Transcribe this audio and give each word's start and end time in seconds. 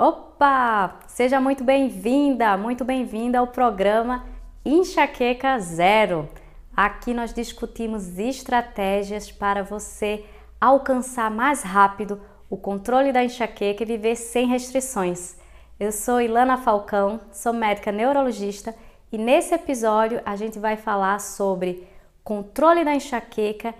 Opa! 0.00 1.00
Seja 1.08 1.40
muito 1.40 1.64
bem-vinda, 1.64 2.56
muito 2.56 2.84
bem-vinda 2.84 3.40
ao 3.40 3.48
programa 3.48 4.24
Enxaqueca 4.64 5.58
Zero. 5.58 6.28
Aqui 6.76 7.12
nós 7.12 7.34
discutimos 7.34 8.16
estratégias 8.16 9.32
para 9.32 9.64
você 9.64 10.24
alcançar 10.60 11.32
mais 11.32 11.64
rápido 11.64 12.20
o 12.48 12.56
controle 12.56 13.10
da 13.10 13.24
enxaqueca 13.24 13.82
e 13.82 13.86
viver 13.86 14.14
sem 14.14 14.46
restrições. 14.46 15.36
Eu 15.80 15.90
sou 15.90 16.20
Ilana 16.20 16.56
Falcão, 16.56 17.20
sou 17.32 17.52
médica 17.52 17.90
neurologista 17.90 18.76
e 19.10 19.18
nesse 19.18 19.52
episódio 19.52 20.22
a 20.24 20.36
gente 20.36 20.60
vai 20.60 20.76
falar 20.76 21.18
sobre 21.18 21.88
controle 22.22 22.84
da 22.84 22.94
enxaqueca 22.94 23.74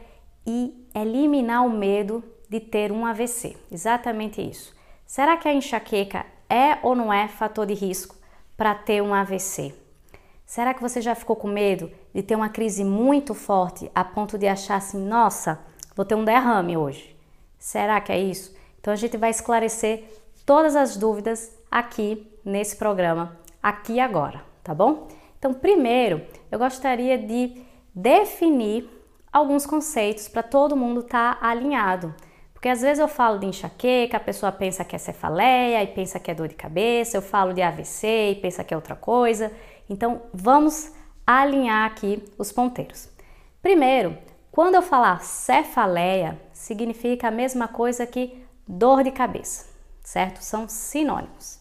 e 0.45 0.85
eliminar 0.93 1.65
o 1.65 1.71
medo 1.71 2.25
de 2.51 2.59
ter 2.59 2.91
um 2.91 3.07
AVC. 3.07 3.57
Exatamente 3.71 4.43
isso. 4.43 4.77
Será 5.09 5.39
que 5.39 5.49
a 5.49 5.55
enxaqueca 5.55 6.27
é 6.51 6.77
ou 6.83 6.95
não 6.95 7.11
é 7.11 7.29
fator 7.29 7.65
de 7.65 7.73
risco 7.73 8.15
para 8.55 8.75
ter 8.75 9.03
um 9.03 9.15
AVC? 9.15 9.75
Será 10.45 10.75
que 10.75 10.83
você 10.83 11.01
já 11.01 11.15
ficou 11.15 11.35
com 11.35 11.49
medo 11.49 11.91
de 12.15 12.23
ter 12.23 12.35
uma 12.37 12.51
crise 12.51 12.85
muito 12.85 13.33
forte 13.33 13.91
a 13.95 14.05
ponto 14.05 14.37
de 14.37 14.47
achar 14.47 14.77
assim, 14.77 15.03
nossa, 15.03 15.61
vou 15.97 16.05
ter 16.05 16.15
um 16.15 16.27
derrame 16.27 16.77
hoje? 16.77 17.17
Será 17.59 17.99
que 18.03 18.13
é 18.13 18.21
isso? 18.21 18.55
Então 18.79 18.93
a 18.93 18.97
gente 18.97 19.17
vai 19.17 19.31
esclarecer 19.31 20.05
todas 20.45 20.77
as 20.77 20.95
dúvidas 20.95 21.57
aqui 21.71 22.31
nesse 22.45 22.77
programa, 22.77 23.35
aqui 23.63 23.99
agora, 24.01 24.45
tá 24.63 24.75
bom? 24.75 25.09
Então, 25.39 25.55
primeiro, 25.55 26.21
eu 26.53 26.59
gostaria 26.59 27.17
de 27.17 27.63
definir 27.95 28.87
alguns 29.33 29.65
conceitos 29.65 30.29
para 30.29 30.43
todo 30.43 30.77
mundo 30.77 31.01
estar 31.01 31.41
tá 31.41 31.49
alinhado. 31.49 32.15
Porque 32.59 32.71
às 32.71 32.81
vezes 32.81 32.99
eu 32.99 33.07
falo 33.07 33.39
de 33.39 33.47
enxaqueca, 33.47 34.17
a 34.17 34.21
pessoa 34.21 34.51
pensa 34.51 34.85
que 34.85 34.97
é 34.97 34.99
cefaleia 34.99 35.81
e 35.81 35.87
pensa 35.87 36.19
que 36.19 36.29
é 36.29 36.35
dor 36.35 36.49
de 36.49 36.57
cabeça, 36.57 37.17
eu 37.17 37.23
falo 37.23 37.55
de 37.55 37.63
AVC 37.63 38.33
e 38.33 38.35
pensa 38.35 38.65
que 38.65 38.75
é 38.75 38.77
outra 38.77 38.97
coisa. 38.97 39.53
Então 39.89 40.23
vamos 40.35 40.93
alinhar 41.25 41.87
aqui 41.87 42.21
os 42.37 42.51
ponteiros. 42.51 43.09
Primeiro, 43.63 44.19
quando 44.51 44.75
eu 44.75 44.83
falar 44.83 45.23
cefaleia, 45.23 46.37
significa 46.53 47.29
a 47.29 47.31
mesma 47.31 47.69
coisa 47.69 48.05
que 48.05 48.45
dor 48.67 49.05
de 49.05 49.13
cabeça, 49.13 49.67
certo? 50.03 50.43
São 50.43 50.69
sinônimos. 50.69 51.61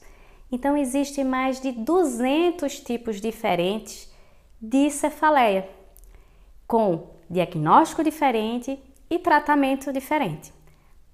Então 0.52 0.76
existem 0.76 1.24
mais 1.24 1.62
de 1.62 1.74
200 1.74 2.80
tipos 2.80 3.22
diferentes 3.22 4.12
de 4.60 4.90
cefaleia, 4.90 5.70
com 6.66 7.12
diagnóstico 7.30 8.04
diferente 8.04 8.82
e 9.08 9.20
tratamento 9.20 9.94
diferente. 9.94 10.57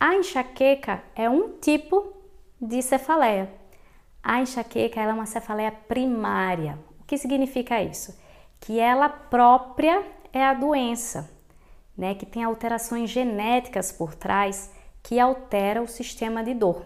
A 0.05 0.15
enxaqueca 0.15 1.01
é 1.15 1.29
um 1.29 1.53
tipo 1.61 2.11
de 2.59 2.81
cefaleia. 2.81 3.49
A 4.21 4.41
enxaqueca 4.41 4.99
é 4.99 5.07
uma 5.07 5.25
cefaleia 5.25 5.71
primária. 5.71 6.77
O 6.99 7.05
que 7.05 7.17
significa 7.17 7.81
isso? 7.81 8.13
Que 8.59 8.81
ela 8.81 9.07
própria 9.07 10.03
é 10.33 10.43
a 10.43 10.53
doença, 10.53 11.31
né? 11.97 12.15
Que 12.15 12.25
tem 12.25 12.43
alterações 12.43 13.11
genéticas 13.11 13.93
por 13.93 14.13
trás 14.13 14.69
que 15.01 15.21
altera 15.21 15.81
o 15.81 15.87
sistema 15.87 16.43
de 16.43 16.53
dor. 16.53 16.85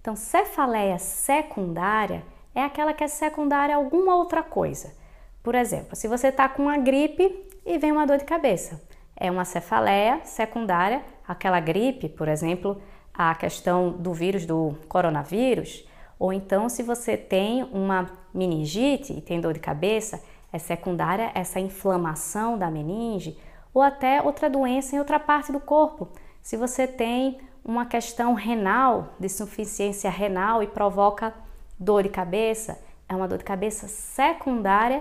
Então, 0.00 0.16
cefaleia 0.16 0.98
secundária 0.98 2.24
é 2.52 2.64
aquela 2.64 2.92
que 2.92 3.04
é 3.04 3.08
secundária 3.08 3.76
a 3.76 3.78
alguma 3.78 4.16
outra 4.16 4.42
coisa. 4.42 4.92
Por 5.40 5.54
exemplo, 5.54 5.94
se 5.94 6.08
você 6.08 6.26
está 6.26 6.48
com 6.48 6.62
uma 6.62 6.78
gripe 6.78 7.48
e 7.64 7.78
vem 7.78 7.92
uma 7.92 8.08
dor 8.08 8.18
de 8.18 8.24
cabeça, 8.24 8.82
é 9.16 9.30
uma 9.30 9.44
cefaleia 9.44 10.22
secundária, 10.24 11.04
aquela 11.30 11.60
gripe, 11.60 12.08
por 12.08 12.26
exemplo, 12.26 12.82
a 13.14 13.32
questão 13.36 13.92
do 13.92 14.12
vírus 14.12 14.44
do 14.44 14.74
coronavírus, 14.88 15.86
ou 16.18 16.32
então 16.32 16.68
se 16.68 16.82
você 16.82 17.16
tem 17.16 17.62
uma 17.72 18.10
meningite 18.34 19.12
e 19.12 19.20
tem 19.20 19.40
dor 19.40 19.54
de 19.54 19.60
cabeça, 19.60 20.20
é 20.52 20.58
secundária 20.58 21.30
essa 21.32 21.60
inflamação 21.60 22.58
da 22.58 22.68
meninge, 22.68 23.38
ou 23.72 23.80
até 23.80 24.20
outra 24.20 24.50
doença 24.50 24.96
em 24.96 24.98
outra 24.98 25.20
parte 25.20 25.52
do 25.52 25.60
corpo. 25.60 26.08
Se 26.42 26.56
você 26.56 26.88
tem 26.88 27.38
uma 27.64 27.86
questão 27.86 28.34
renal, 28.34 29.14
de 29.20 29.26
insuficiência 29.26 30.10
renal 30.10 30.64
e 30.64 30.66
provoca 30.66 31.32
dor 31.78 32.02
de 32.02 32.08
cabeça, 32.08 32.76
é 33.08 33.14
uma 33.14 33.28
dor 33.28 33.38
de 33.38 33.44
cabeça 33.44 33.86
secundária 33.86 35.00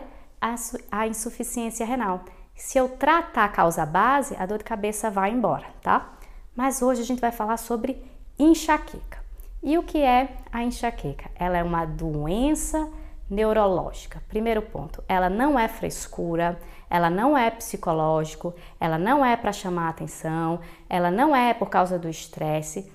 à 0.91 1.07
insuficiência 1.07 1.83
renal. 1.83 2.21
Se 2.53 2.77
eu 2.77 2.87
tratar 2.87 3.45
a 3.45 3.49
causa 3.49 3.83
base, 3.83 4.35
a 4.37 4.45
dor 4.45 4.59
de 4.59 4.63
cabeça 4.63 5.09
vai 5.09 5.31
embora, 5.31 5.65
tá? 5.81 6.18
Mas 6.59 6.81
hoje 6.81 6.99
a 6.99 7.05
gente 7.05 7.21
vai 7.21 7.31
falar 7.31 7.55
sobre 7.55 8.03
enxaqueca. 8.37 9.23
E 9.63 9.77
o 9.77 9.83
que 9.83 9.99
é 9.99 10.35
a 10.51 10.61
enxaqueca? 10.61 11.31
Ela 11.33 11.57
é 11.57 11.63
uma 11.63 11.85
doença 11.85 12.91
neurológica. 13.29 14.21
Primeiro 14.27 14.61
ponto, 14.63 15.01
ela 15.07 15.29
não 15.29 15.57
é 15.57 15.69
frescura, 15.69 16.59
ela 16.89 17.09
não 17.09 17.37
é 17.37 17.49
psicológico, 17.49 18.53
ela 18.77 18.97
não 18.97 19.23
é 19.23 19.37
para 19.37 19.53
chamar 19.53 19.87
atenção, 19.87 20.59
ela 20.89 21.09
não 21.09 21.33
é 21.33 21.53
por 21.53 21.69
causa 21.69 21.97
do 21.97 22.09
estresse. 22.09 22.91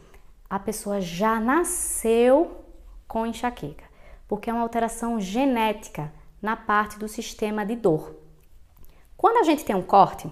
A 0.50 0.58
pessoa 0.58 1.00
já 1.00 1.40
nasceu 1.40 2.66
com 3.08 3.24
enxaqueca, 3.24 3.84
porque 4.28 4.50
é 4.50 4.52
uma 4.52 4.60
alteração 4.60 5.18
genética 5.18 6.12
na 6.42 6.54
parte 6.54 6.98
do 6.98 7.08
sistema 7.08 7.64
de 7.64 7.76
dor. 7.76 8.14
Quando 9.16 9.38
a 9.38 9.42
gente 9.42 9.64
tem 9.64 9.74
um 9.74 9.80
corte 9.80 10.30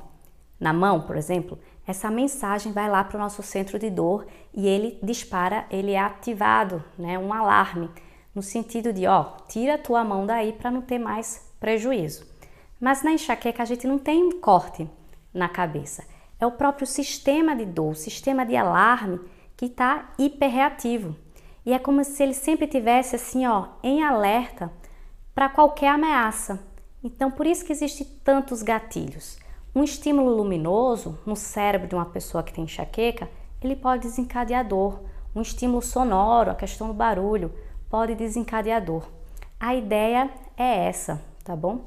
na 0.60 0.74
mão, 0.74 1.00
por 1.00 1.16
exemplo, 1.16 1.58
essa 1.86 2.10
mensagem 2.10 2.72
vai 2.72 2.88
lá 2.88 3.02
para 3.02 3.16
o 3.16 3.20
nosso 3.20 3.42
centro 3.42 3.78
de 3.78 3.90
dor 3.90 4.26
e 4.54 4.66
ele 4.66 4.98
dispara, 5.02 5.66
ele 5.70 5.92
é 5.92 5.98
ativado, 5.98 6.82
né, 6.96 7.18
um 7.18 7.32
alarme, 7.32 7.90
no 8.34 8.42
sentido 8.42 8.92
de, 8.92 9.06
ó, 9.06 9.24
tira 9.48 9.74
a 9.74 9.78
tua 9.78 10.04
mão 10.04 10.24
daí 10.24 10.52
para 10.52 10.70
não 10.70 10.80
ter 10.80 10.98
mais 10.98 11.52
prejuízo. 11.60 12.26
Mas 12.80 13.02
na 13.02 13.12
enxaqueca 13.12 13.62
a 13.62 13.66
gente 13.66 13.86
não 13.86 13.98
tem 13.98 14.24
um 14.24 14.40
corte 14.40 14.88
na 15.32 15.48
cabeça. 15.48 16.04
É 16.40 16.46
o 16.46 16.52
próprio 16.52 16.86
sistema 16.86 17.54
de 17.54 17.64
dor, 17.64 17.92
o 17.92 17.96
sistema 17.96 18.44
de 18.44 18.56
alarme 18.56 19.20
que 19.56 19.66
está 19.66 20.12
hiperreativo. 20.18 21.14
E 21.64 21.72
é 21.72 21.78
como 21.78 22.02
se 22.02 22.22
ele 22.22 22.34
sempre 22.34 22.66
tivesse 22.66 23.14
assim, 23.14 23.46
ó, 23.46 23.68
em 23.82 24.02
alerta 24.02 24.72
para 25.34 25.48
qualquer 25.48 25.88
ameaça. 25.88 26.58
Então, 27.04 27.30
por 27.30 27.46
isso 27.46 27.64
que 27.64 27.72
existem 27.72 28.06
tantos 28.24 28.62
gatilhos. 28.62 29.38
Um 29.74 29.82
estímulo 29.82 30.36
luminoso 30.36 31.18
no 31.24 31.34
cérebro 31.34 31.88
de 31.88 31.94
uma 31.94 32.04
pessoa 32.04 32.42
que 32.42 32.52
tem 32.52 32.64
enxaqueca, 32.64 33.28
ele 33.62 33.74
pode 33.74 34.02
desencadear 34.02 34.66
dor. 34.68 35.00
Um 35.34 35.40
estímulo 35.40 35.80
sonoro, 35.80 36.50
a 36.50 36.54
questão 36.54 36.88
do 36.88 36.92
barulho, 36.92 37.50
pode 37.88 38.14
desencadear 38.14 38.84
dor. 38.84 39.08
A 39.58 39.74
ideia 39.74 40.30
é 40.58 40.86
essa, 40.86 41.22
tá 41.42 41.56
bom? 41.56 41.86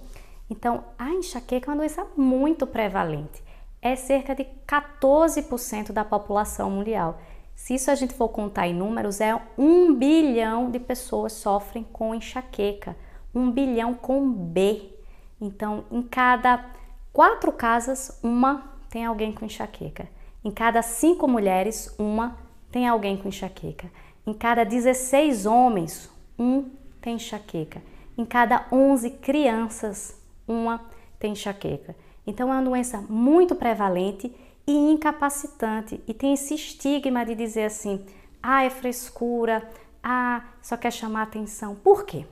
Então, 0.49 0.83
a 0.97 1.09
enxaqueca 1.11 1.69
é 1.69 1.71
uma 1.71 1.77
doença 1.77 2.07
muito 2.17 2.65
prevalente. 2.65 3.43
É 3.81 3.95
cerca 3.95 4.33
de 4.33 4.45
14% 4.67 5.91
da 5.91 6.03
população 6.03 6.71
mundial. 6.71 7.19
Se 7.53 7.75
isso 7.75 7.91
a 7.91 7.95
gente 7.95 8.15
for 8.15 8.29
contar 8.29 8.67
em 8.67 8.73
números, 8.73 9.21
é 9.21 9.39
um 9.57 9.93
bilhão 9.93 10.71
de 10.71 10.79
pessoas 10.79 11.33
sofrem 11.33 11.83
com 11.83 12.15
enxaqueca. 12.15 12.97
Um 13.33 13.51
bilhão 13.51 13.93
com 13.93 14.27
B. 14.31 14.91
Então, 15.39 15.85
em 15.91 16.01
cada 16.01 16.65
quatro 17.15 17.49
casas, 17.49 18.19
uma 18.21 18.75
tem 18.89 19.05
alguém 19.05 19.31
com 19.31 19.45
enxaqueca. 19.45 20.05
Em 20.43 20.51
cada 20.51 20.81
cinco 20.81 21.29
mulheres, 21.29 21.95
uma 21.97 22.37
tem 22.69 22.85
alguém 22.85 23.15
com 23.15 23.29
enxaqueca. 23.29 23.89
Em 24.27 24.33
cada 24.33 24.65
16 24.65 25.45
homens, 25.45 26.11
um 26.37 26.69
tem 26.99 27.15
enxaqueca. 27.15 27.81
Em 28.17 28.25
cada 28.25 28.65
11 28.69 29.11
crianças, 29.11 30.21
uma 30.45 30.81
tem 31.17 31.31
enxaqueca. 31.31 31.95
Então 32.27 32.49
é 32.49 32.57
uma 32.57 32.61
doença 32.61 32.97
muito 33.07 33.55
prevalente 33.55 34.35
e 34.67 34.73
incapacitante 34.73 36.03
e 36.05 36.13
tem 36.13 36.33
esse 36.33 36.53
estigma 36.53 37.25
de 37.25 37.33
dizer 37.33 37.63
assim: 37.63 38.05
"Ah, 38.43 38.65
é 38.65 38.69
frescura, 38.69 39.65
ah, 40.03 40.43
só 40.61 40.75
quer 40.75 40.91
chamar 40.91 41.21
atenção". 41.21 41.75
Por 41.75 42.03
quê? 42.03 42.25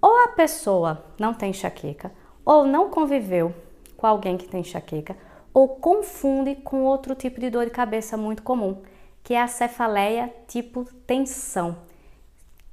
Ou 0.00 0.24
a 0.24 0.28
pessoa 0.28 1.04
não 1.20 1.34
tem 1.34 1.50
enxaqueca, 1.50 2.10
ou 2.46 2.64
não 2.64 2.88
conviveu 2.88 3.54
com 4.02 4.08
alguém 4.08 4.36
que 4.36 4.48
tem 4.48 4.62
enxaqueca, 4.62 5.16
ou 5.54 5.76
confunde 5.76 6.56
com 6.56 6.82
outro 6.82 7.14
tipo 7.14 7.38
de 7.38 7.48
dor 7.48 7.66
de 7.66 7.70
cabeça 7.70 8.16
muito 8.16 8.42
comum, 8.42 8.82
que 9.22 9.32
é 9.32 9.40
a 9.40 9.46
cefaleia 9.46 10.34
tipo 10.48 10.84
tensão. 11.06 11.76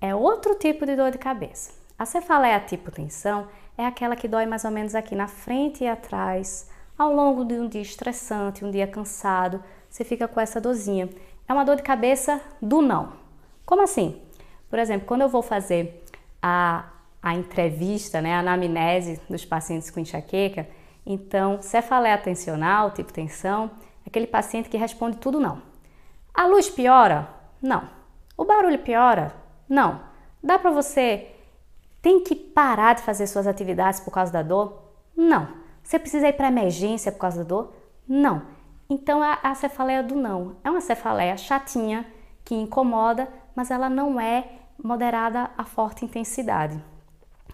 É 0.02 0.16
outro 0.16 0.56
tipo 0.56 0.88
de 0.88 0.96
dor 0.96 1.12
de 1.12 1.20
cabeça. 1.20 1.72
A 2.00 2.04
cefaleia 2.04 2.60
tipo 2.60 2.90
tensão 2.90 3.48
é 3.78 3.86
aquela 3.86 4.16
que 4.16 4.28
dói 4.28 4.48
mais 4.48 4.66
ou 4.66 4.72
menos 4.72 4.96
aqui 4.96 5.14
na 5.14 5.28
frente 5.28 5.84
e 5.84 5.88
atrás, 5.88 6.68
ao 6.98 7.14
longo 7.14 7.46
de 7.46 7.54
um 7.54 7.68
dia 7.68 7.82
estressante, 7.84 8.66
um 8.66 8.72
dia 8.72 8.88
cansado, 8.88 9.64
você 9.88 10.04
fica 10.04 10.28
com 10.28 10.40
essa 10.40 10.60
dorzinha. 10.60 11.10
É 11.48 11.54
uma 11.54 11.64
dor 11.64 11.76
de 11.76 11.84
cabeça 11.84 12.42
do 12.60 12.82
não. 12.82 13.14
Como 13.68 13.84
assim? 13.84 14.20
Por 14.68 14.80
exemplo, 14.80 15.06
quando 15.08 15.22
eu 15.22 15.30
vou 15.30 15.44
fazer 15.44 16.04
a 16.42 16.90
a 17.22 17.36
entrevista, 17.36 18.22
né, 18.22 18.34
a 18.34 18.40
anamnese 18.40 19.20
dos 19.30 19.46
pacientes 19.46 19.90
com 19.92 20.00
enxaqueca. 20.00 20.68
Então, 21.06 21.62
cefaleia 21.62 22.16
atencional, 22.16 22.92
tipo 22.92 23.12
tensão, 23.12 23.72
é 24.06 24.10
aquele 24.10 24.28
paciente 24.28 24.70
que 24.70 24.78
responde 24.78 25.18
tudo 25.18 25.40
não. 25.40 25.62
A 26.34 26.46
luz 26.46 26.70
piora? 26.70 27.28
Não. 27.62 27.90
O 28.38 28.46
barulho 28.46 28.80
piora? 28.80 29.34
Não. 29.68 30.02
Dá 30.42 30.58
para 30.58 30.72
você 30.72 31.36
tem 32.02 32.24
que 32.24 32.36
parar 32.36 32.96
de 32.96 33.02
fazer 33.02 33.28
suas 33.28 33.48
atividades 33.48 34.00
por 34.00 34.12
causa 34.12 34.32
da 34.32 34.42
dor? 34.42 34.82
Não. 35.16 35.48
Você 35.84 36.00
precisa 36.00 36.28
ir 36.28 36.34
para 36.34 36.48
emergência 36.48 37.12
por 37.12 37.20
causa 37.20 37.44
da 37.44 37.44
dor? 37.44 37.74
Não. 38.08 38.44
Então 38.90 39.22
a, 39.22 39.40
a 39.44 39.54
cefaleia 39.54 40.02
do 40.02 40.16
não 40.16 40.56
é 40.64 40.70
uma 40.70 40.82
cefaleia 40.82 41.36
chatinha 41.38 42.06
que 42.44 42.56
incomoda, 42.56 43.28
mas 43.56 43.70
ela 43.70 43.90
não 43.90 44.20
é 44.20 44.48
moderada 44.82 45.52
a 45.58 45.66
forte 45.66 46.06
intensidade. 46.06 46.82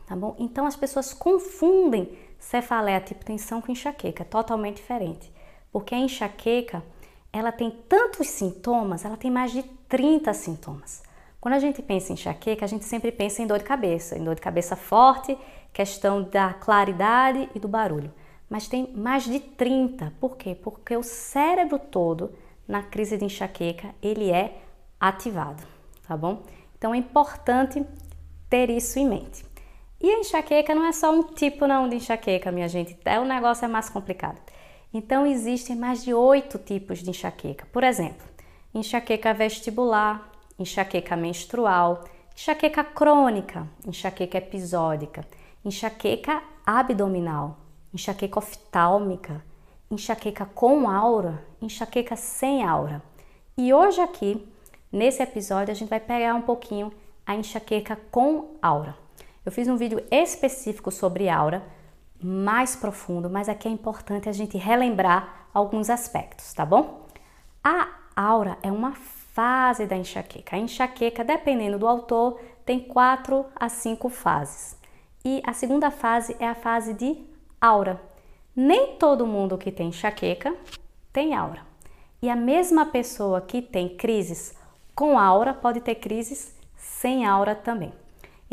Tá 0.05 0.15
bom? 0.15 0.35
Então 0.37 0.65
as 0.65 0.75
pessoas 0.75 1.13
confundem 1.13 2.15
cefaleia 2.39 2.99
tipo 2.99 3.23
tensão 3.25 3.61
com 3.61 3.71
enxaqueca, 3.71 4.23
é 4.23 4.25
totalmente 4.25 4.77
diferente. 4.77 5.31
Porque 5.71 5.93
a 5.93 5.99
enxaqueca, 5.99 6.83
ela 7.31 7.51
tem 7.51 7.69
tantos 7.69 8.27
sintomas, 8.27 9.03
ela 9.03 9.17
tem 9.17 9.29
mais 9.29 9.51
de 9.51 9.63
30 9.87 10.33
sintomas. 10.33 11.03
Quando 11.39 11.53
a 11.53 11.59
gente 11.59 11.81
pensa 11.81 12.11
em 12.11 12.15
enxaqueca, 12.15 12.65
a 12.65 12.67
gente 12.67 12.85
sempre 12.85 13.11
pensa 13.11 13.41
em 13.41 13.47
dor 13.47 13.59
de 13.59 13.65
cabeça, 13.65 14.17
em 14.17 14.23
dor 14.23 14.35
de 14.35 14.41
cabeça 14.41 14.75
forte, 14.75 15.37
questão 15.71 16.23
da 16.23 16.53
claridade 16.53 17.49
e 17.53 17.59
do 17.59 17.67
barulho. 17.67 18.11
Mas 18.49 18.67
tem 18.67 18.91
mais 18.95 19.25
de 19.25 19.39
30. 19.39 20.13
Por 20.19 20.37
quê? 20.37 20.55
Porque 20.55 20.95
o 20.95 21.03
cérebro 21.03 21.77
todo, 21.77 22.33
na 22.67 22.81
crise 22.81 23.17
de 23.17 23.25
enxaqueca, 23.25 23.93
ele 24.01 24.31
é 24.31 24.57
ativado, 24.99 25.63
tá 26.07 26.15
bom? 26.15 26.41
Então 26.77 26.93
é 26.93 26.97
importante 26.97 27.85
ter 28.49 28.69
isso 28.69 28.97
em 28.97 29.07
mente. 29.07 29.45
E 30.05 30.11
a 30.11 30.19
enxaqueca 30.19 30.75
não 30.75 30.85
é 30.85 30.91
só 30.91 31.11
um 31.11 31.23
tipo 31.23 31.65
não 31.65 31.89
de 31.89 31.95
enxaqueca, 31.95 32.51
minha 32.51 32.69
gente. 32.69 32.95
É, 33.03 33.19
o 33.19 33.25
negócio 33.25 33.65
é 33.65 33.67
mais 33.67 33.89
complicado. 33.89 34.39
Então 34.93 35.25
existem 35.25 35.75
mais 35.75 36.03
de 36.03 36.13
oito 36.13 36.59
tipos 36.59 36.99
de 36.99 37.09
enxaqueca. 37.09 37.67
Por 37.73 37.83
exemplo, 37.83 38.23
enxaqueca 38.71 39.33
vestibular, 39.33 40.31
enxaqueca 40.59 41.15
menstrual, 41.15 42.03
enxaqueca 42.35 42.83
crônica, 42.83 43.67
enxaqueca 43.83 44.37
episódica, 44.37 45.25
enxaqueca 45.65 46.43
abdominal, 46.63 47.57
enxaqueca 47.91 48.37
oftálmica, 48.37 49.43
enxaqueca 49.89 50.45
com 50.45 50.87
aura, 50.87 51.43
enxaqueca 51.59 52.15
sem 52.15 52.63
aura. 52.63 53.01
E 53.57 53.73
hoje 53.73 54.01
aqui, 54.01 54.47
nesse 54.91 55.23
episódio, 55.23 55.71
a 55.71 55.75
gente 55.75 55.89
vai 55.89 55.99
pegar 55.99 56.35
um 56.35 56.43
pouquinho 56.43 56.93
a 57.25 57.33
enxaqueca 57.35 57.99
com 58.11 58.51
aura. 58.61 59.03
Eu 59.45 59.51
fiz 59.51 59.67
um 59.67 59.77
vídeo 59.77 60.03
específico 60.09 60.89
sobre 60.89 61.29
aura, 61.29 61.63
mais 62.19 62.75
profundo, 62.75 63.29
mas 63.29 63.47
aqui 63.47 63.67
é 63.67 63.71
importante 63.71 64.27
a 64.27 64.31
gente 64.31 64.57
relembrar 64.57 65.47
alguns 65.53 65.87
aspectos, 65.87 66.51
tá 66.51 66.65
bom? 66.65 67.05
A 67.63 67.89
aura 68.15 68.57
é 68.63 68.71
uma 68.71 68.93
fase 68.95 69.85
da 69.85 69.95
enxaqueca. 69.95 70.55
A 70.55 70.59
enxaqueca, 70.59 71.23
dependendo 71.23 71.77
do 71.77 71.87
autor, 71.87 72.39
tem 72.65 72.79
quatro 72.79 73.45
a 73.55 73.69
cinco 73.69 74.09
fases. 74.09 74.75
E 75.23 75.43
a 75.45 75.53
segunda 75.53 75.91
fase 75.91 76.35
é 76.39 76.47
a 76.47 76.55
fase 76.55 76.95
de 76.95 77.15
aura. 77.61 78.01
Nem 78.55 78.95
todo 78.97 79.27
mundo 79.27 79.59
que 79.59 79.71
tem 79.71 79.89
enxaqueca 79.89 80.55
tem 81.13 81.35
aura. 81.35 81.61
E 82.19 82.31
a 82.31 82.35
mesma 82.35 82.87
pessoa 82.87 83.41
que 83.41 83.61
tem 83.61 83.95
crises 83.95 84.55
com 84.95 85.19
aura 85.19 85.53
pode 85.53 85.81
ter 85.81 85.95
crises 85.95 86.55
sem 86.75 87.27
aura 87.27 87.53
também. 87.53 87.93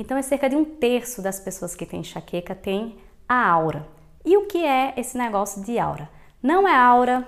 Então, 0.03 0.19
é 0.19 0.23
cerca 0.23 0.51
de 0.51 0.57
um 0.57 0.65
terço 0.65 1.23
das 1.23 1.39
pessoas 1.39 1.77
que 1.77 1.87
têm 1.87 2.01
enxaqueca 2.01 2.57
tem 2.57 2.99
a 3.29 3.49
aura. 3.49 3.87
E 4.25 4.37
o 4.37 4.49
que 4.49 4.67
é 4.67 4.95
esse 4.97 5.17
negócio 5.17 5.63
de 5.63 5.79
aura? 5.79 6.11
Não 6.43 6.67
é 6.67 6.75
aura 6.75 7.25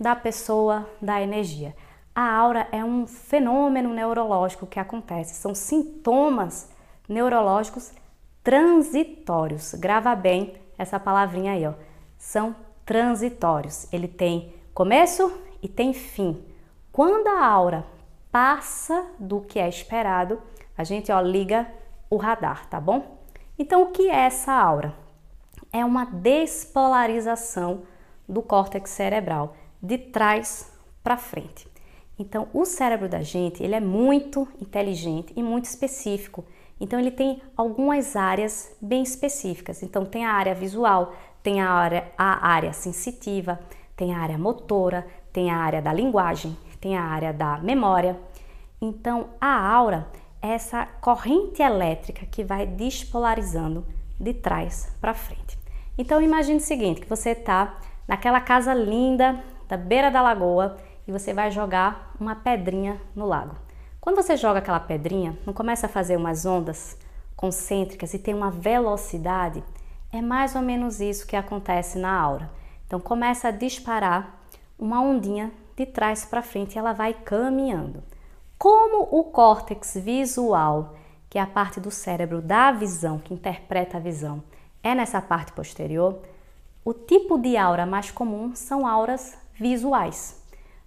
da 0.00 0.16
pessoa, 0.16 0.84
da 1.00 1.22
energia. 1.22 1.76
A 2.12 2.28
aura 2.28 2.66
é 2.72 2.84
um 2.84 3.06
fenômeno 3.06 3.94
neurológico 3.94 4.66
que 4.66 4.80
acontece, 4.80 5.36
são 5.36 5.54
sintomas 5.54 6.68
neurológicos 7.08 7.92
transitórios. 8.42 9.74
Grava 9.74 10.12
bem 10.16 10.54
essa 10.76 10.98
palavrinha 10.98 11.52
aí, 11.52 11.64
ó. 11.64 11.74
São 12.16 12.52
transitórios. 12.84 13.86
Ele 13.92 14.08
tem 14.08 14.52
começo 14.74 15.32
e 15.62 15.68
tem 15.68 15.92
fim. 15.92 16.44
Quando 16.90 17.28
a 17.28 17.46
aura 17.46 17.86
passa 18.32 19.06
do 19.20 19.40
que 19.40 19.60
é 19.60 19.68
esperado, 19.68 20.42
a 20.76 20.82
gente 20.82 21.12
ó 21.12 21.20
liga 21.20 21.78
o 22.10 22.16
radar, 22.16 22.66
tá 22.66 22.80
bom? 22.80 23.18
Então, 23.58 23.82
o 23.82 23.86
que 23.86 24.08
é 24.08 24.14
essa 24.14 24.52
aura? 24.52 24.94
É 25.72 25.84
uma 25.84 26.04
despolarização 26.04 27.82
do 28.28 28.42
córtex 28.42 28.90
cerebral 28.90 29.54
de 29.82 29.98
trás 29.98 30.72
para 31.02 31.16
frente. 31.16 31.66
Então, 32.18 32.48
o 32.52 32.64
cérebro 32.64 33.08
da 33.08 33.22
gente, 33.22 33.62
ele 33.62 33.74
é 33.74 33.80
muito 33.80 34.46
inteligente 34.60 35.32
e 35.36 35.42
muito 35.42 35.66
específico. 35.66 36.44
Então, 36.80 36.98
ele 36.98 37.10
tem 37.10 37.42
algumas 37.56 38.16
áreas 38.16 38.76
bem 38.80 39.02
específicas. 39.02 39.82
Então, 39.82 40.04
tem 40.04 40.24
a 40.24 40.32
área 40.32 40.54
visual, 40.54 41.12
tem 41.42 41.60
a 41.60 41.70
área, 41.70 42.10
a 42.16 42.48
área 42.48 42.72
sensitiva, 42.72 43.58
tem 43.96 44.14
a 44.14 44.18
área 44.18 44.38
motora, 44.38 45.06
tem 45.32 45.50
a 45.50 45.56
área 45.56 45.82
da 45.82 45.92
linguagem, 45.92 46.56
tem 46.80 46.96
a 46.96 47.02
área 47.02 47.32
da 47.32 47.58
memória. 47.58 48.18
Então, 48.80 49.30
a 49.40 49.58
aura 49.68 50.06
essa 50.40 50.86
corrente 51.00 51.62
elétrica 51.62 52.26
que 52.26 52.44
vai 52.44 52.66
despolarizando 52.66 53.86
de 54.18 54.34
trás 54.34 54.92
para 55.00 55.14
frente. 55.14 55.58
Então, 55.96 56.22
imagine 56.22 56.58
o 56.58 56.60
seguinte, 56.60 57.00
que 57.00 57.08
você 57.08 57.30
está 57.30 57.78
naquela 58.06 58.40
casa 58.40 58.72
linda 58.72 59.42
da 59.68 59.76
beira 59.76 60.10
da 60.10 60.22
lagoa 60.22 60.76
e 61.06 61.12
você 61.12 61.32
vai 61.32 61.50
jogar 61.50 62.14
uma 62.20 62.36
pedrinha 62.36 63.00
no 63.14 63.26
lago. 63.26 63.56
Quando 64.00 64.16
você 64.16 64.36
joga 64.36 64.60
aquela 64.60 64.80
pedrinha, 64.80 65.36
não 65.44 65.52
começa 65.52 65.86
a 65.86 65.88
fazer 65.88 66.16
umas 66.16 66.46
ondas 66.46 66.96
concêntricas 67.36 68.14
e 68.14 68.18
tem 68.18 68.34
uma 68.34 68.50
velocidade, 68.50 69.62
é 70.12 70.20
mais 70.20 70.54
ou 70.54 70.62
menos 70.62 71.00
isso 71.00 71.26
que 71.26 71.36
acontece 71.36 71.98
na 71.98 72.12
aura. 72.12 72.50
Então 72.86 72.98
começa 72.98 73.48
a 73.48 73.52
disparar 73.52 74.40
uma 74.78 75.02
ondinha 75.02 75.52
de 75.76 75.84
trás 75.84 76.24
para 76.24 76.42
frente 76.42 76.74
e 76.74 76.78
ela 76.78 76.92
vai 76.92 77.12
caminhando. 77.12 78.02
Como 78.58 79.08
o 79.12 79.22
córtex 79.22 79.94
visual, 79.94 80.96
que 81.30 81.38
é 81.38 81.40
a 81.40 81.46
parte 81.46 81.78
do 81.78 81.92
cérebro 81.92 82.42
da 82.42 82.72
visão, 82.72 83.18
que 83.20 83.32
interpreta 83.32 83.98
a 83.98 84.00
visão, 84.00 84.42
é 84.82 84.96
nessa 84.96 85.22
parte 85.22 85.52
posterior, 85.52 86.18
o 86.84 86.92
tipo 86.92 87.38
de 87.38 87.56
aura 87.56 87.86
mais 87.86 88.10
comum 88.10 88.56
são 88.56 88.84
auras 88.84 89.38
visuais. 89.54 90.42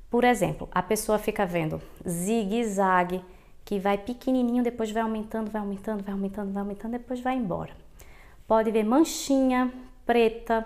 Por 0.09 0.25
exemplo, 0.25 0.68
a 0.73 0.83
pessoa 0.83 1.18
fica 1.18 1.45
vendo 1.45 1.81
zigue-zague, 2.06 3.23
que 3.63 3.79
vai 3.79 3.97
pequenininho, 3.97 4.63
depois 4.63 4.91
vai 4.91 5.03
aumentando, 5.03 5.50
vai 5.50 5.62
aumentando, 5.62 6.03
vai 6.03 6.13
aumentando, 6.13 6.51
vai 6.51 6.62
aumentando, 6.63 6.91
depois 6.91 7.21
vai 7.21 7.35
embora. 7.35 7.71
Pode 8.45 8.69
ver 8.69 8.83
manchinha 8.83 9.71
preta, 10.06 10.66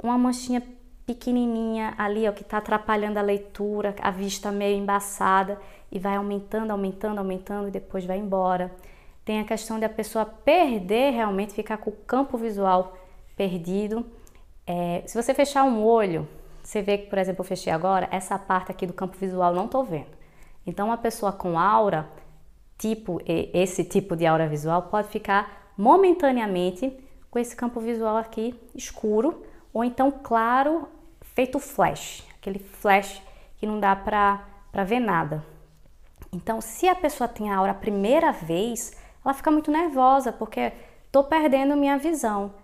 uma 0.00 0.16
manchinha 0.16 0.62
pequenininha 1.06 1.94
ali, 1.98 2.28
ó, 2.28 2.32
que 2.32 2.42
está 2.42 2.58
atrapalhando 2.58 3.18
a 3.18 3.22
leitura, 3.22 3.94
a 4.00 4.10
vista 4.10 4.50
meio 4.50 4.78
embaçada 4.78 5.60
e 5.92 5.98
vai 5.98 6.16
aumentando, 6.16 6.70
aumentando, 6.70 7.18
aumentando 7.18 7.68
e 7.68 7.70
depois 7.70 8.04
vai 8.04 8.18
embora. 8.18 8.72
Tem 9.24 9.40
a 9.40 9.44
questão 9.44 9.78
de 9.78 9.84
a 9.84 9.88
pessoa 9.88 10.24
perder 10.24 11.12
realmente, 11.12 11.54
ficar 11.54 11.78
com 11.78 11.90
o 11.90 11.96
campo 12.06 12.36
visual 12.36 12.96
perdido. 13.36 14.06
É, 14.66 15.02
se 15.06 15.20
você 15.20 15.34
fechar 15.34 15.64
um 15.64 15.84
olho, 15.84 16.28
você 16.62 16.80
vê 16.80 16.98
que, 16.98 17.08
por 17.08 17.18
exemplo, 17.18 17.40
eu 17.40 17.44
fechei 17.46 17.72
agora, 17.72 18.08
essa 18.10 18.38
parte 18.38 18.70
aqui 18.70 18.86
do 18.86 18.92
campo 18.92 19.16
visual 19.16 19.54
não 19.54 19.66
estou 19.66 19.84
vendo. 19.84 20.14
Então, 20.66 20.86
uma 20.86 20.96
pessoa 20.96 21.32
com 21.32 21.58
aura, 21.58 22.08
tipo 22.78 23.20
esse 23.26 23.84
tipo 23.84 24.16
de 24.16 24.26
aura 24.26 24.48
visual, 24.48 24.82
pode 24.82 25.08
ficar 25.08 25.72
momentaneamente 25.76 26.92
com 27.30 27.38
esse 27.38 27.54
campo 27.54 27.80
visual 27.80 28.16
aqui 28.16 28.58
escuro, 28.74 29.42
ou 29.72 29.84
então 29.84 30.10
claro, 30.10 30.88
feito 31.34 31.58
flash, 31.58 32.24
aquele 32.38 32.58
flash 32.58 33.20
que 33.58 33.66
não 33.66 33.80
dá 33.80 33.94
para 33.94 34.84
ver 34.84 35.00
nada. 35.00 35.44
Então, 36.32 36.60
se 36.60 36.88
a 36.88 36.94
pessoa 36.94 37.28
tem 37.28 37.50
a 37.50 37.56
aura 37.56 37.72
a 37.72 37.74
primeira 37.74 38.32
vez, 38.32 38.96
ela 39.24 39.34
fica 39.34 39.50
muito 39.50 39.70
nervosa, 39.70 40.32
porque 40.32 40.72
estou 41.04 41.24
perdendo 41.24 41.76
minha 41.76 41.98
visão. 41.98 42.54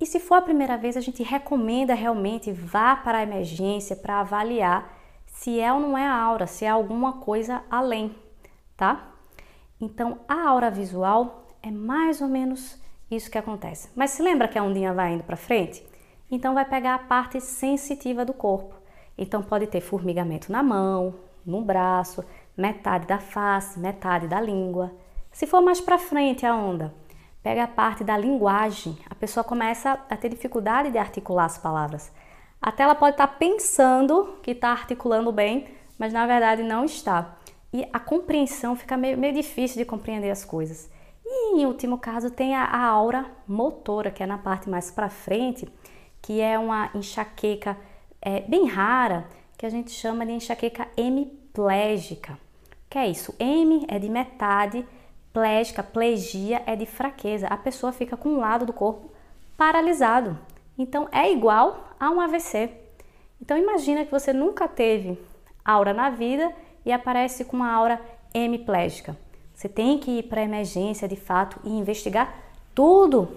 E 0.00 0.06
se 0.06 0.20
for 0.20 0.36
a 0.36 0.42
primeira 0.42 0.76
vez, 0.76 0.96
a 0.96 1.00
gente 1.00 1.22
recomenda 1.22 1.92
realmente 1.94 2.52
vá 2.52 2.94
para 2.96 3.18
a 3.18 3.22
emergência 3.22 3.96
para 3.96 4.20
avaliar 4.20 4.96
se 5.26 5.60
é 5.60 5.72
ou 5.72 5.80
não 5.80 5.96
é 5.96 6.06
a 6.06 6.14
aura, 6.14 6.46
se 6.46 6.64
é 6.64 6.68
alguma 6.68 7.14
coisa 7.14 7.62
além, 7.70 8.14
tá? 8.76 9.12
Então, 9.80 10.20
a 10.26 10.48
aura 10.48 10.70
visual 10.70 11.46
é 11.62 11.70
mais 11.70 12.20
ou 12.20 12.28
menos 12.28 12.80
isso 13.10 13.30
que 13.30 13.38
acontece. 13.38 13.90
Mas 13.94 14.10
se 14.10 14.22
lembra 14.22 14.48
que 14.48 14.58
a 14.58 14.62
ondinha 14.62 14.92
vai 14.92 15.12
indo 15.12 15.22
para 15.22 15.36
frente? 15.36 15.84
Então 16.30 16.54
vai 16.54 16.64
pegar 16.64 16.94
a 16.94 16.98
parte 16.98 17.40
sensitiva 17.40 18.24
do 18.24 18.32
corpo. 18.32 18.74
Então 19.16 19.42
pode 19.42 19.66
ter 19.66 19.80
formigamento 19.80 20.52
na 20.52 20.62
mão, 20.62 21.14
no 21.44 21.62
braço, 21.62 22.24
metade 22.56 23.06
da 23.06 23.18
face, 23.18 23.78
metade 23.78 24.28
da 24.28 24.40
língua. 24.40 24.92
Se 25.32 25.46
for 25.46 25.60
mais 25.60 25.80
para 25.80 25.98
frente 25.98 26.44
a 26.44 26.54
onda, 26.54 26.94
pega 27.42 27.64
a 27.64 27.68
parte 27.68 28.04
da 28.04 28.16
linguagem, 28.16 28.98
a 29.08 29.14
pessoa 29.14 29.42
começa 29.42 29.98
a 30.08 30.16
ter 30.16 30.28
dificuldade 30.28 30.90
de 30.90 30.98
articular 30.98 31.46
as 31.46 31.58
palavras. 31.58 32.12
Até 32.60 32.82
ela 32.82 32.94
pode 32.94 33.14
estar 33.14 33.26
pensando 33.26 34.36
que 34.42 34.50
está 34.50 34.70
articulando 34.70 35.32
bem, 35.32 35.68
mas 35.98 36.12
na 36.12 36.26
verdade 36.26 36.62
não 36.62 36.84
está. 36.84 37.36
E 37.72 37.86
a 37.92 38.00
compreensão 38.00 38.74
fica 38.74 38.96
meio, 38.96 39.16
meio 39.16 39.34
difícil 39.34 39.78
de 39.78 39.84
compreender 39.84 40.30
as 40.30 40.44
coisas. 40.44 40.90
em 41.24 41.66
último 41.66 41.98
caso, 41.98 42.30
tem 42.30 42.54
a, 42.54 42.64
a 42.64 42.84
aura 42.84 43.26
motora, 43.46 44.10
que 44.10 44.22
é 44.22 44.26
na 44.26 44.38
parte 44.38 44.68
mais 44.68 44.90
para 44.90 45.08
frente, 45.08 45.68
que 46.22 46.40
é 46.40 46.58
uma 46.58 46.90
enxaqueca 46.94 47.76
é, 48.20 48.40
bem 48.40 48.66
rara, 48.66 49.26
que 49.56 49.66
a 49.66 49.70
gente 49.70 49.90
chama 49.90 50.24
de 50.24 50.32
enxaqueca 50.32 50.88
hemiplégica. 50.96 52.32
O 52.32 52.90
que 52.90 52.98
é 52.98 53.08
isso? 53.08 53.34
M 53.38 53.84
é 53.88 53.98
de 53.98 54.08
metade, 54.08 54.86
plégica, 55.32 55.82
plegia 55.82 56.62
é 56.66 56.74
de 56.74 56.86
fraqueza. 56.86 57.46
A 57.48 57.56
pessoa 57.56 57.92
fica 57.92 58.16
com 58.16 58.30
um 58.30 58.38
lado 58.38 58.64
do 58.66 58.72
corpo 58.72 59.10
paralisado. 59.56 60.38
Então 60.76 61.08
é 61.12 61.30
igual 61.32 61.94
a 61.98 62.10
um 62.10 62.20
AVC. 62.20 62.70
Então 63.40 63.56
imagina 63.56 64.04
que 64.04 64.10
você 64.10 64.32
nunca 64.32 64.68
teve 64.68 65.18
aura 65.64 65.92
na 65.92 66.10
vida 66.10 66.52
e 66.84 66.92
aparece 66.92 67.44
com 67.44 67.56
uma 67.56 67.70
aura 67.70 68.00
hemiplégica. 68.32 69.16
Você 69.54 69.68
tem 69.68 69.98
que 69.98 70.18
ir 70.18 70.22
para 70.24 70.42
emergência 70.42 71.08
de 71.08 71.16
fato 71.16 71.58
e 71.64 71.70
investigar 71.70 72.32
tudo 72.74 73.36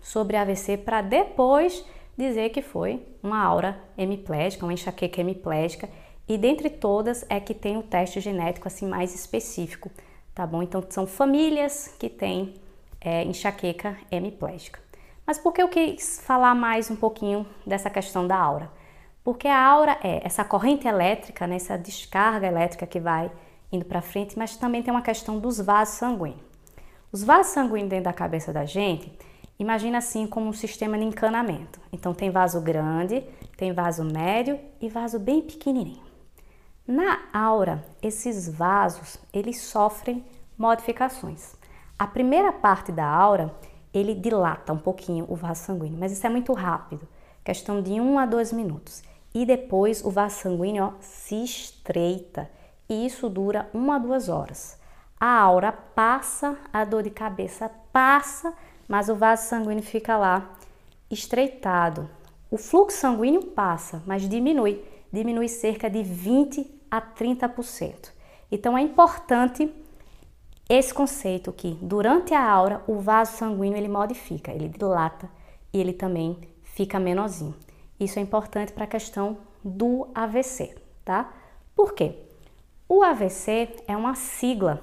sobre 0.00 0.36
AVC 0.36 0.76
para 0.76 1.00
depois 1.00 1.84
dizer 2.18 2.50
que 2.50 2.60
foi 2.60 3.06
uma 3.22 3.40
aura 3.40 3.78
hemiplégica, 3.96 4.66
uma 4.66 4.72
enxaqueca 4.72 5.20
hemiplégica. 5.20 5.88
E 6.28 6.36
dentre 6.36 6.68
todas 6.68 7.24
é 7.30 7.38
que 7.38 7.54
tem 7.54 7.78
o 7.78 7.82
teste 7.82 8.20
genético 8.20 8.66
assim 8.66 8.86
mais 8.86 9.14
específico, 9.14 9.90
tá 10.34 10.46
bom? 10.46 10.62
Então 10.62 10.84
são 10.90 11.06
famílias 11.06 11.94
que 11.98 12.10
têm 12.10 12.54
é, 13.00 13.22
enxaqueca 13.22 13.96
hemiplégica. 14.10 14.80
Mas 15.24 15.38
por 15.38 15.52
que 15.52 15.62
eu 15.62 15.68
quis 15.68 16.20
falar 16.24 16.54
mais 16.54 16.90
um 16.90 16.96
pouquinho 16.96 17.46
dessa 17.66 17.88
questão 17.88 18.26
da 18.26 18.36
aura? 18.36 18.70
Porque 19.22 19.46
a 19.46 19.62
aura 19.62 19.98
é 20.02 20.26
essa 20.26 20.44
corrente 20.44 20.88
elétrica, 20.88 21.46
né, 21.46 21.56
essa 21.56 21.76
descarga 21.76 22.46
elétrica 22.46 22.86
que 22.86 22.98
vai 22.98 23.30
indo 23.70 23.84
para 23.84 24.00
frente, 24.00 24.38
mas 24.38 24.56
também 24.56 24.82
tem 24.82 24.90
uma 24.90 25.02
questão 25.02 25.38
dos 25.38 25.58
vasos 25.60 25.96
sanguíneos. 25.96 26.40
Os 27.12 27.22
vasos 27.22 27.52
sanguíneos 27.52 27.90
dentro 27.90 28.04
da 28.06 28.12
cabeça 28.12 28.52
da 28.52 28.64
gente, 28.64 29.12
imagina 29.58 29.98
assim 29.98 30.26
como 30.26 30.48
um 30.48 30.52
sistema 30.52 30.98
de 30.98 31.04
encanamento. 31.04 31.80
Então 31.92 32.14
tem 32.14 32.30
vaso 32.30 32.60
grande, 32.60 33.24
tem 33.56 33.72
vaso 33.72 34.04
médio 34.04 34.58
e 34.80 34.88
vaso 34.88 35.18
bem 35.18 35.42
pequenininho. 35.42 36.06
Na 36.86 37.20
aura, 37.32 37.84
esses 38.00 38.48
vasos, 38.48 39.18
eles 39.32 39.60
sofrem 39.60 40.24
modificações. 40.56 41.54
A 41.98 42.06
primeira 42.06 42.52
parte 42.52 42.90
da 42.90 43.06
aura, 43.06 43.54
ele 43.92 44.14
dilata 44.14 44.72
um 44.72 44.78
pouquinho 44.78 45.26
o 45.28 45.34
vaso 45.34 45.64
sanguíneo, 45.64 45.98
mas 45.98 46.12
isso 46.12 46.26
é 46.26 46.30
muito 46.30 46.52
rápido, 46.52 47.06
questão 47.44 47.82
de 47.82 48.00
1 48.00 48.18
a 48.18 48.26
2 48.26 48.52
minutos. 48.52 49.02
E 49.34 49.44
depois 49.44 50.04
o 50.04 50.10
vaso 50.10 50.36
sanguíneo 50.36 50.84
ó, 50.84 50.92
se 51.00 51.44
estreita 51.44 52.50
e 52.88 53.04
isso 53.04 53.28
dura 53.28 53.68
uma 53.74 53.96
a 53.96 53.98
duas 53.98 54.28
horas. 54.28 54.78
A 55.20 55.38
aura 55.40 55.72
passa, 55.72 56.56
a 56.72 56.84
dor 56.84 57.02
de 57.02 57.10
cabeça 57.10 57.70
passa, 57.92 58.54
mas 58.88 59.08
o 59.08 59.14
vaso 59.14 59.46
sanguíneo 59.46 59.82
fica 59.82 60.16
lá 60.16 60.54
estreitado. 61.10 62.08
O 62.50 62.56
fluxo 62.56 62.98
sanguíneo 62.98 63.44
passa, 63.46 64.02
mas 64.06 64.28
diminui, 64.28 64.82
diminui 65.12 65.48
cerca 65.48 65.90
de 65.90 66.02
20 66.02 66.80
a 66.90 67.00
30%. 67.00 68.10
Então 68.50 68.76
é 68.76 68.80
importante 68.80 69.70
esse 70.68 70.92
conceito 70.92 71.52
que 71.52 71.78
durante 71.82 72.34
a 72.34 72.42
aura 72.42 72.82
o 72.86 72.98
vaso 72.98 73.36
sanguíneo 73.36 73.76
ele 73.76 73.88
modifica, 73.88 74.50
ele 74.50 74.68
dilata 74.68 75.30
e 75.72 75.80
ele 75.80 75.92
também 75.92 76.38
fica 76.62 76.98
menorzinho. 76.98 77.54
Isso 77.98 78.18
é 78.18 78.22
importante 78.22 78.72
para 78.72 78.84
a 78.84 78.88
questão 78.88 79.38
do 79.64 80.08
AVC, 80.14 80.76
tá? 81.04 81.32
Por 81.74 81.92
quê? 81.92 82.14
O 82.88 83.02
AVC 83.02 83.76
é 83.86 83.96
uma 83.96 84.14
sigla 84.14 84.82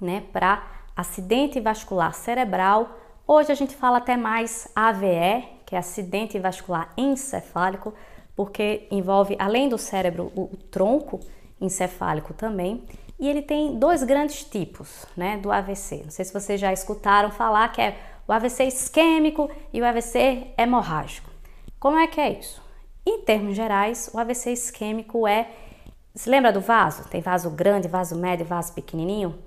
né, 0.00 0.24
para 0.32 0.66
acidente 0.96 1.60
vascular 1.60 2.14
cerebral. 2.14 2.98
Hoje 3.26 3.50
a 3.50 3.54
gente 3.54 3.74
fala 3.74 3.98
até 3.98 4.18
mais 4.18 4.68
AVE, 4.76 5.48
que 5.64 5.74
é 5.74 5.78
acidente 5.78 6.38
vascular 6.38 6.92
encefálico, 6.94 7.94
porque 8.36 8.86
envolve, 8.90 9.34
além 9.38 9.66
do 9.66 9.78
cérebro, 9.78 10.30
o, 10.36 10.50
tronco 10.70 11.20
encefálico 11.58 12.34
também. 12.34 12.84
E 13.18 13.26
ele 13.26 13.40
tem 13.40 13.78
dois 13.78 14.02
grandes 14.02 14.44
tipos 14.44 15.06
né, 15.16 15.38
do 15.38 15.50
AVC. 15.50 16.02
Não 16.04 16.10
sei 16.10 16.26
se 16.26 16.34
vocês 16.34 16.60
já 16.60 16.70
escutaram 16.70 17.30
falar 17.30 17.72
que 17.72 17.80
é 17.80 17.96
o 18.28 18.32
AVC 18.32 18.64
isquêmico 18.64 19.50
e 19.72 19.80
o 19.80 19.86
AVC 19.86 20.48
hemorrágico. 20.58 21.30
Como 21.80 21.98
é 21.98 22.06
que 22.06 22.20
é 22.20 22.30
isso? 22.30 22.62
Em 23.06 23.22
termos 23.22 23.56
gerais, 23.56 24.10
o 24.12 24.18
AVC 24.18 24.52
isquêmico 24.52 25.26
é 25.26 25.48
se 26.14 26.28
lembra 26.28 26.52
do 26.52 26.60
vaso? 26.60 27.08
Tem 27.08 27.22
vaso 27.22 27.48
grande, 27.48 27.88
vaso 27.88 28.16
médio, 28.16 28.44
vaso 28.44 28.74
pequenininho? 28.74 29.38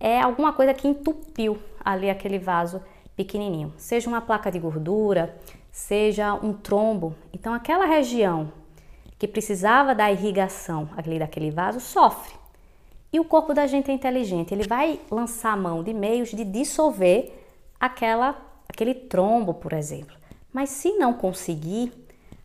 É 0.00 0.22
alguma 0.22 0.54
coisa 0.54 0.72
que 0.72 0.88
entupiu 0.88 1.58
ali 1.84 2.08
aquele 2.08 2.38
vaso 2.38 2.82
pequenininho. 3.16 3.72
Seja 3.76 4.08
uma 4.08 4.20
placa 4.20 4.50
de 4.50 4.58
gordura, 4.58 5.36
seja 5.72 6.34
um 6.34 6.52
trombo. 6.52 7.14
Então 7.32 7.54
aquela 7.54 7.86
região 7.86 8.52
que 9.18 9.26
precisava 9.26 9.94
da 9.94 10.12
irrigação 10.12 10.88
ali 10.96 11.18
daquele 11.18 11.50
vaso 11.50 11.80
sofre. 11.80 12.34
E 13.12 13.18
o 13.18 13.24
corpo 13.24 13.54
da 13.54 13.66
gente 13.66 13.90
é 13.90 13.94
inteligente, 13.94 14.52
ele 14.52 14.66
vai 14.66 15.00
lançar 15.10 15.52
a 15.52 15.56
mão 15.56 15.82
de 15.82 15.94
meios 15.94 16.30
de 16.30 16.44
dissolver 16.44 17.32
aquela, 17.80 18.36
aquele 18.68 18.94
trombo, 18.94 19.54
por 19.54 19.72
exemplo. 19.72 20.14
Mas 20.52 20.70
se 20.70 20.92
não 20.92 21.14
conseguir, 21.14 21.92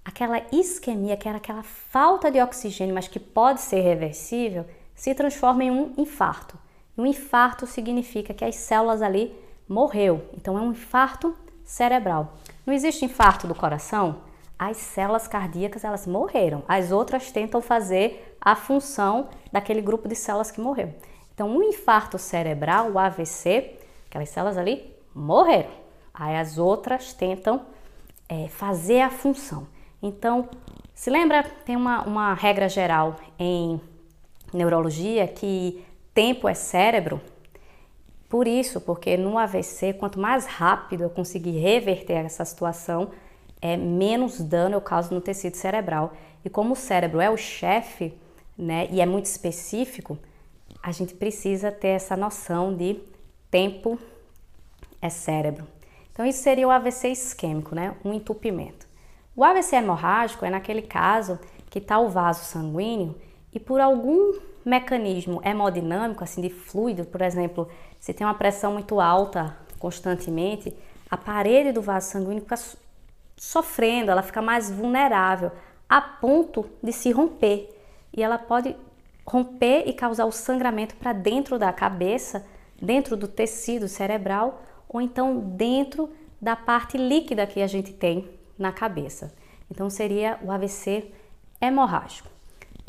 aquela 0.03 0.41
isquemia, 0.51 1.17
que 1.17 1.27
era 1.27 1.37
aquela 1.37 1.63
falta 1.63 2.31
de 2.31 2.41
oxigênio, 2.41 2.95
mas 2.95 3.07
que 3.07 3.19
pode 3.19 3.61
ser 3.61 3.81
reversível, 3.81 4.65
se 4.95 5.13
transforma 5.13 5.63
em 5.63 5.71
um 5.71 5.93
infarto. 5.97 6.57
um 6.97 7.05
infarto 7.05 7.65
significa 7.65 8.33
que 8.33 8.45
as 8.45 8.55
células 8.55 9.01
ali 9.01 9.33
morreu. 9.71 10.29
Então 10.35 10.57
é 10.57 10.61
um 10.61 10.71
infarto 10.71 11.35
cerebral. 11.63 12.33
Não 12.65 12.73
existe 12.73 13.05
infarto 13.05 13.47
do 13.47 13.55
coração? 13.55 14.17
As 14.59 14.77
células 14.77 15.27
cardíacas 15.27 15.85
elas 15.85 16.05
morreram. 16.05 16.61
As 16.67 16.91
outras 16.91 17.31
tentam 17.31 17.61
fazer 17.61 18.37
a 18.41 18.55
função 18.55 19.29
daquele 19.51 19.81
grupo 19.81 20.09
de 20.09 20.15
células 20.15 20.51
que 20.51 20.59
morreu. 20.59 20.93
Então, 21.33 21.49
um 21.49 21.63
infarto 21.63 22.19
cerebral, 22.19 22.91
o 22.91 22.99
AVC, 22.99 23.79
aquelas 24.07 24.29
células 24.29 24.57
ali 24.57 24.93
morreram. 25.15 25.71
Aí 26.13 26.35
as 26.35 26.57
outras 26.57 27.13
tentam 27.13 27.61
é, 28.27 28.47
fazer 28.49 29.01
a 29.01 29.09
função. 29.09 29.65
Então, 30.03 30.49
se 30.93 31.09
lembra, 31.09 31.43
tem 31.65 31.75
uma, 31.75 32.03
uma 32.03 32.33
regra 32.33 32.67
geral 32.67 33.15
em 33.39 33.79
neurologia 34.53 35.27
que 35.27 35.83
tempo 36.13 36.47
é 36.47 36.53
cérebro. 36.53 37.21
Por 38.31 38.47
isso, 38.47 38.79
porque 38.79 39.17
no 39.17 39.37
AVC, 39.37 39.91
quanto 39.91 40.17
mais 40.17 40.45
rápido 40.45 41.03
eu 41.03 41.09
conseguir 41.09 41.59
reverter 41.59 42.13
essa 42.25 42.45
situação, 42.45 43.11
é 43.61 43.75
menos 43.75 44.39
dano 44.39 44.75
eu 44.75 44.79
causo 44.79 45.13
no 45.13 45.19
tecido 45.19 45.57
cerebral. 45.57 46.13
E 46.45 46.49
como 46.49 46.71
o 46.71 46.75
cérebro 46.77 47.19
é 47.19 47.29
o 47.29 47.35
chefe, 47.35 48.13
né, 48.57 48.87
e 48.89 49.01
é 49.01 49.05
muito 49.05 49.25
específico, 49.25 50.17
a 50.81 50.93
gente 50.93 51.13
precisa 51.13 51.73
ter 51.73 51.89
essa 51.89 52.15
noção 52.15 52.73
de 52.73 53.01
tempo 53.51 53.99
é 55.01 55.09
cérebro. 55.09 55.67
Então 56.13 56.25
isso 56.25 56.41
seria 56.41 56.65
o 56.65 56.71
AVC 56.71 57.09
isquêmico, 57.09 57.75
né, 57.75 57.93
um 58.05 58.13
entupimento. 58.13 58.87
O 59.35 59.43
AVC 59.43 59.75
hemorrágico 59.75 60.45
é 60.45 60.49
naquele 60.49 60.83
caso 60.83 61.37
que 61.69 61.79
está 61.79 61.99
o 61.99 62.07
vaso 62.07 62.45
sanguíneo 62.45 63.13
e 63.53 63.59
por 63.59 63.81
algum 63.81 64.39
mecanismo 64.63 65.41
hemodinâmico, 65.43 66.23
assim 66.23 66.41
de 66.41 66.49
fluido, 66.49 67.05
por 67.05 67.21
exemplo, 67.21 67.67
se 67.99 68.13
tem 68.13 68.25
uma 68.25 68.33
pressão 68.33 68.73
muito 68.73 68.99
alta 68.99 69.57
constantemente, 69.79 70.73
a 71.09 71.17
parede 71.17 71.71
do 71.71 71.81
vaso 71.81 72.11
sanguíneo 72.11 72.41
fica 72.41 72.57
sofrendo, 73.35 74.11
ela 74.11 74.21
fica 74.21 74.41
mais 74.41 74.69
vulnerável 74.69 75.51
a 75.89 75.99
ponto 75.99 76.69
de 76.81 76.93
se 76.93 77.11
romper. 77.11 77.69
E 78.15 78.23
ela 78.23 78.37
pode 78.37 78.75
romper 79.25 79.83
e 79.87 79.93
causar 79.93 80.25
o 80.25 80.31
sangramento 80.31 80.95
para 80.95 81.11
dentro 81.11 81.57
da 81.59 81.73
cabeça, 81.73 82.45
dentro 82.81 83.17
do 83.17 83.27
tecido 83.27 83.87
cerebral 83.87 84.63
ou 84.87 85.01
então 85.01 85.39
dentro 85.39 86.09
da 86.41 86.55
parte 86.55 86.97
líquida 86.97 87.47
que 87.47 87.61
a 87.61 87.67
gente 87.67 87.93
tem 87.93 88.29
na 88.57 88.71
cabeça. 88.71 89.33
Então 89.69 89.89
seria 89.89 90.39
o 90.41 90.51
AVC 90.51 91.11
hemorrágico. 91.59 92.29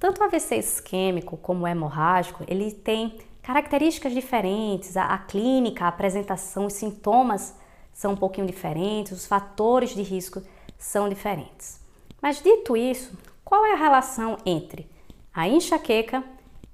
Tanto 0.02 0.20
o 0.20 0.24
AVC 0.24 0.56
isquêmico 0.56 1.36
como 1.36 1.62
o 1.62 1.68
hemorrágico, 1.68 2.42
ele 2.48 2.72
tem 2.72 3.20
características 3.40 4.12
diferentes, 4.12 4.96
a, 4.96 5.04
a 5.04 5.16
clínica, 5.16 5.84
a 5.84 5.88
apresentação, 5.88 6.66
os 6.66 6.72
sintomas 6.72 7.56
são 7.92 8.14
um 8.14 8.16
pouquinho 8.16 8.48
diferentes, 8.48 9.12
os 9.12 9.26
fatores 9.28 9.94
de 9.94 10.02
risco 10.02 10.42
são 10.76 11.08
diferentes. 11.08 11.80
Mas 12.20 12.42
dito 12.42 12.76
isso, 12.76 13.16
qual 13.44 13.64
é 13.64 13.74
a 13.74 13.76
relação 13.76 14.38
entre 14.44 14.90
a 15.32 15.46
enxaqueca 15.46 16.24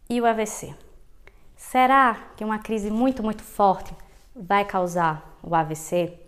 e 0.09 0.23
o 0.23 0.25
AVC? 0.25 0.75
Será 1.55 2.31
que 2.35 2.43
uma 2.43 2.59
crise 2.59 2.91
muito, 2.91 3.23
muito 3.23 3.43
forte 3.43 3.95
vai 4.35 4.65
causar 4.65 5.39
o 5.43 5.55
AVC? 5.55 6.19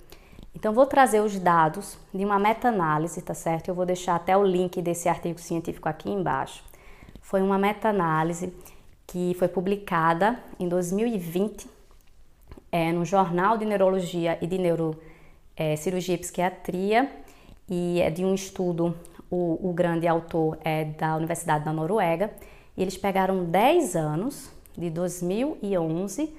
Então, 0.54 0.74
vou 0.74 0.84
trazer 0.84 1.20
os 1.20 1.38
dados 1.38 1.96
de 2.12 2.22
uma 2.26 2.38
meta-análise, 2.38 3.22
tá 3.22 3.32
certo? 3.32 3.68
Eu 3.68 3.74
vou 3.74 3.86
deixar 3.86 4.16
até 4.16 4.36
o 4.36 4.44
link 4.44 4.82
desse 4.82 5.08
artigo 5.08 5.40
científico 5.40 5.88
aqui 5.88 6.10
embaixo. 6.10 6.62
Foi 7.20 7.42
uma 7.42 7.58
meta-análise 7.58 8.52
que 9.06 9.34
foi 9.38 9.48
publicada 9.48 10.38
em 10.58 10.68
2020 10.68 11.68
é, 12.72 12.92
no 12.92 13.04
Jornal 13.04 13.58
de 13.58 13.64
Neurologia 13.64 14.38
e 14.40 14.46
de 14.46 14.58
Neurocirurgia 14.58 16.14
é, 16.14 16.16
e 16.16 16.18
Psiquiatria 16.18 17.10
e 17.68 18.00
é 18.00 18.10
de 18.10 18.24
um 18.24 18.34
estudo, 18.34 18.96
o, 19.30 19.70
o 19.70 19.72
grande 19.72 20.08
autor 20.08 20.58
é 20.64 20.84
da 20.84 21.16
Universidade 21.16 21.64
da 21.64 21.72
Noruega, 21.72 22.32
e 22.76 22.82
eles 22.82 22.96
pegaram 22.96 23.44
10 23.44 23.94
anos, 23.94 24.50
de 24.76 24.90
2011 24.90 26.34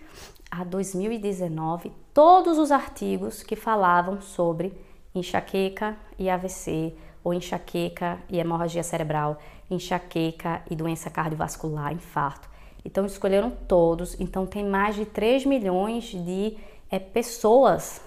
a 0.49 0.63
2019, 0.63 1.91
todos 2.13 2.57
os 2.57 2.71
artigos 2.71 3.43
que 3.43 3.55
falavam 3.55 4.19
sobre 4.19 4.73
enxaqueca 5.13 5.95
e 6.17 6.29
AVC, 6.29 6.93
ou 7.23 7.33
enxaqueca 7.33 8.19
e 8.29 8.39
hemorragia 8.39 8.83
cerebral, 8.83 9.37
enxaqueca 9.71 10.61
e 10.69 10.75
doença 10.75 11.09
cardiovascular, 11.09 11.93
infarto. 11.93 12.49
Então 12.83 13.05
escolheram 13.05 13.51
todos, 13.51 14.19
então 14.19 14.45
tem 14.45 14.65
mais 14.65 14.95
de 14.95 15.05
3 15.05 15.45
milhões 15.45 16.05
de 16.05 16.57
é, 16.89 16.99
pessoas 16.99 18.01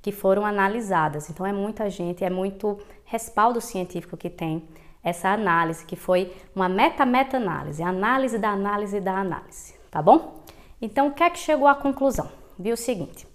que 0.00 0.12
foram 0.12 0.44
analisadas. 0.44 1.30
Então 1.30 1.44
é 1.44 1.52
muita 1.52 1.88
gente, 1.90 2.24
é 2.24 2.30
muito 2.30 2.78
respaldo 3.04 3.60
científico 3.60 4.16
que 4.16 4.30
tem 4.30 4.62
essa 5.02 5.30
análise, 5.30 5.84
que 5.84 5.96
foi 5.96 6.32
uma 6.54 6.68
meta-meta-análise, 6.68 7.82
análise 7.82 8.38
da 8.38 8.50
análise 8.50 9.00
da 9.00 9.18
análise, 9.18 9.74
tá 9.90 10.00
bom? 10.00 10.42
Então 10.80 11.08
o 11.08 11.12
que 11.12 11.22
é 11.22 11.30
que 11.30 11.38
chegou 11.38 11.66
à 11.66 11.74
conclusão? 11.74 12.30
Viu 12.58 12.74
o 12.74 12.76
seguinte, 12.76 13.26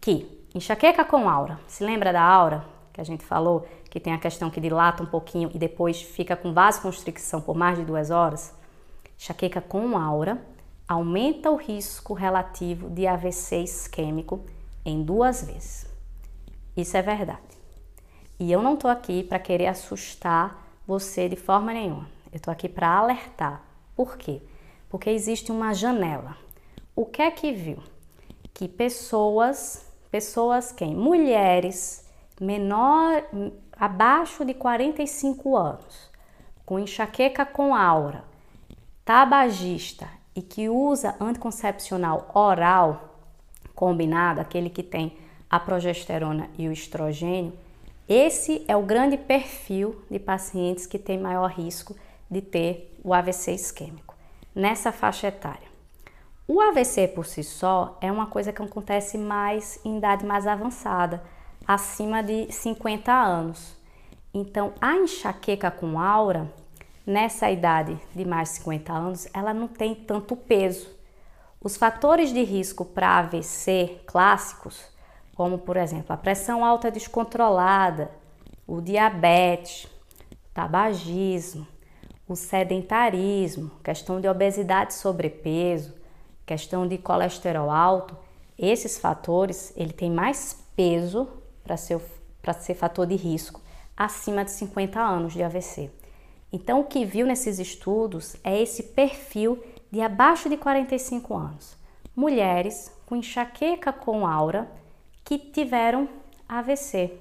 que 0.00 0.46
enxaqueca 0.54 1.04
com 1.04 1.28
aura, 1.28 1.58
se 1.66 1.84
lembra 1.84 2.12
da 2.12 2.22
aura 2.22 2.64
que 2.92 3.00
a 3.00 3.04
gente 3.04 3.24
falou, 3.24 3.66
que 3.98 4.04
tem 4.04 4.12
a 4.12 4.18
questão 4.18 4.48
que 4.48 4.60
dilata 4.60 5.02
um 5.02 5.06
pouquinho 5.06 5.50
e 5.52 5.58
depois 5.58 6.00
fica 6.00 6.36
com 6.36 6.54
vasoconstricção 6.54 7.40
por 7.40 7.56
mais 7.56 7.76
de 7.76 7.84
duas 7.84 8.10
horas? 8.10 8.54
Enxaqueca 9.18 9.60
com 9.60 9.98
aura 9.98 10.40
aumenta 10.86 11.50
o 11.50 11.56
risco 11.56 12.14
relativo 12.14 12.88
de 12.88 13.08
AVC 13.08 13.56
isquêmico 13.64 14.44
em 14.84 15.02
duas 15.02 15.42
vezes. 15.42 15.86
Isso 16.76 16.96
é 16.96 17.02
verdade. 17.02 17.40
E 18.38 18.52
eu 18.52 18.62
não 18.62 18.74
estou 18.74 18.88
aqui 18.88 19.24
para 19.24 19.40
querer 19.40 19.66
assustar 19.66 20.64
você 20.86 21.28
de 21.28 21.34
forma 21.34 21.72
nenhuma. 21.72 22.08
Eu 22.30 22.36
estou 22.36 22.52
aqui 22.52 22.68
para 22.68 22.88
alertar. 22.88 23.64
Por 23.96 24.16
quê? 24.16 24.40
Porque 24.88 25.10
existe 25.10 25.50
uma 25.50 25.74
janela. 25.74 26.36
O 26.94 27.04
que 27.04 27.20
é 27.20 27.30
que 27.32 27.50
viu? 27.50 27.82
Que 28.54 28.68
pessoas, 28.68 29.84
pessoas 30.08 30.70
quem? 30.70 30.94
Mulheres 30.94 32.06
menor, 32.40 33.24
abaixo 33.78 34.44
de 34.44 34.54
45 34.54 35.56
anos, 35.56 36.10
com 36.66 36.78
enxaqueca 36.78 37.46
com 37.46 37.74
aura, 37.74 38.24
tabagista 39.04 40.08
e 40.34 40.42
que 40.42 40.68
usa 40.68 41.14
anticoncepcional 41.20 42.30
oral 42.34 43.16
combinado, 43.74 44.40
aquele 44.40 44.68
que 44.68 44.82
tem 44.82 45.16
a 45.48 45.60
progesterona 45.60 46.50
e 46.58 46.68
o 46.68 46.72
estrogênio, 46.72 47.52
esse 48.08 48.64
é 48.66 48.76
o 48.76 48.82
grande 48.82 49.16
perfil 49.16 50.02
de 50.10 50.18
pacientes 50.18 50.86
que 50.86 50.98
tem 50.98 51.18
maior 51.18 51.50
risco 51.50 51.94
de 52.30 52.40
ter 52.40 52.98
o 53.04 53.14
AVC 53.14 53.52
isquêmico 53.52 54.14
nessa 54.54 54.90
faixa 54.90 55.28
etária. 55.28 55.68
O 56.46 56.60
AVC 56.60 57.08
por 57.08 57.26
si 57.26 57.44
só 57.44 57.96
é 58.00 58.10
uma 58.10 58.26
coisa 58.26 58.52
que 58.52 58.62
acontece 58.62 59.16
mais 59.18 59.78
em 59.84 59.98
idade 59.98 60.24
mais 60.24 60.46
avançada, 60.46 61.22
acima 61.68 62.22
de 62.22 62.50
50 62.50 63.12
anos. 63.12 63.76
Então, 64.32 64.72
a 64.80 64.96
enxaqueca 64.96 65.70
com 65.70 66.00
aura 66.00 66.50
nessa 67.06 67.50
idade 67.50 68.00
de 68.14 68.24
mais 68.24 68.48
de 68.48 68.54
50 68.56 68.90
anos, 68.90 69.28
ela 69.34 69.52
não 69.52 69.68
tem 69.68 69.94
tanto 69.94 70.34
peso. 70.34 70.88
Os 71.60 71.76
fatores 71.76 72.32
de 72.32 72.42
risco 72.42 72.86
para 72.86 73.18
AVC 73.18 74.00
clássicos, 74.06 74.82
como 75.34 75.58
por 75.58 75.76
exemplo 75.76 76.14
a 76.14 76.16
pressão 76.16 76.64
alta 76.64 76.90
descontrolada, 76.90 78.10
o 78.66 78.80
diabetes, 78.80 79.84
o 80.30 80.54
tabagismo, 80.54 81.66
o 82.26 82.34
sedentarismo, 82.34 83.70
questão 83.84 84.22
de 84.22 84.28
obesidade 84.28 84.94
e 84.94 84.96
sobrepeso, 84.96 85.94
questão 86.46 86.88
de 86.88 86.96
colesterol 86.96 87.70
alto, 87.70 88.16
esses 88.58 88.96
fatores 88.96 89.72
ele 89.76 89.92
tem 89.92 90.10
mais 90.10 90.64
peso 90.74 91.37
para 91.68 91.76
ser, 91.76 92.00
ser 92.60 92.74
fator 92.74 93.06
de 93.06 93.14
risco 93.14 93.60
acima 93.94 94.42
de 94.42 94.50
50 94.52 94.98
anos 94.98 95.34
de 95.34 95.42
AVC. 95.42 95.90
Então, 96.50 96.80
o 96.80 96.84
que 96.84 97.04
viu 97.04 97.26
nesses 97.26 97.58
estudos 97.58 98.36
é 98.42 98.60
esse 98.60 98.82
perfil 98.84 99.62
de 99.90 100.00
abaixo 100.00 100.48
de 100.48 100.56
45 100.56 101.36
anos, 101.36 101.76
mulheres 102.16 102.90
com 103.04 103.16
enxaqueca 103.16 103.92
com 103.92 104.26
aura 104.26 104.70
que 105.22 105.38
tiveram 105.38 106.08
AVC. 106.48 107.18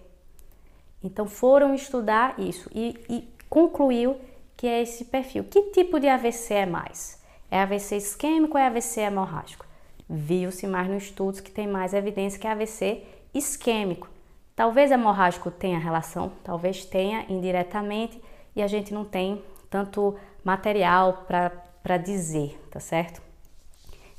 Então, 1.04 1.28
foram 1.28 1.76
estudar 1.76 2.40
isso 2.40 2.70
e, 2.74 2.98
e 3.10 3.28
concluiu 3.50 4.18
que 4.56 4.66
é 4.66 4.82
esse 4.82 5.06
perfil. 5.06 5.44
Que 5.44 5.72
tipo 5.72 6.00
de 6.00 6.08
AVC 6.08 6.54
é 6.54 6.66
mais? 6.66 7.22
É 7.52 7.60
AVC 7.60 7.98
isquêmico 7.98 8.58
ou 8.58 8.64
é 8.64 8.68
AVC 8.68 9.02
hemorrágico? 9.02 9.66
Viu-se 10.10 10.66
mais 10.68 10.88
nos 10.88 11.04
estudos 11.04 11.42
que 11.42 11.52
tem 11.52 11.68
mais 11.68 11.94
evidência 11.94 12.40
que 12.40 12.48
é 12.48 12.52
AVC 12.52 13.04
isquêmico. 13.34 14.10
Talvez 14.58 14.90
hemorrágico 14.90 15.52
tenha 15.52 15.78
relação, 15.78 16.32
talvez 16.44 16.84
tenha 16.84 17.28
indiretamente, 17.30 18.20
e 18.56 18.64
a 18.64 18.66
gente 18.66 18.92
não 18.92 19.06
tem 19.06 19.44
tanto 19.70 20.16
material 20.44 21.28
para 21.28 21.98
dizer, 21.98 22.60
tá 22.72 22.80
certo? 22.80 23.22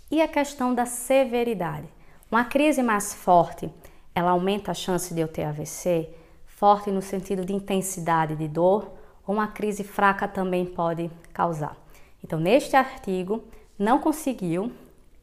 E 0.09 0.23
a 0.23 0.29
questão 0.29 0.73
da 0.73 0.87
severidade. 0.87 1.89
Uma 2.31 2.45
crise 2.45 2.85
mais 2.85 3.13
forte, 3.13 3.69
ela 4.15 4.31
aumenta 4.31 4.71
a 4.71 4.75
chance 4.75 5.13
de 5.13 5.21
eu 5.21 5.27
ter 5.27 5.43
AVC? 5.43 6.09
Forte 6.47 6.89
no 6.93 7.03
sentido 7.03 7.45
de 7.45 7.53
intensidade 7.53 8.37
de 8.37 8.47
dor, 8.47 8.93
ou 9.27 9.35
uma 9.35 9.49
crise 9.49 9.83
fraca 9.83 10.29
também 10.29 10.65
pode 10.65 11.11
causar. 11.33 11.77
Então, 12.23 12.39
neste 12.39 12.77
artigo, 12.77 13.43
não 13.77 13.99
conseguiu 13.99 14.71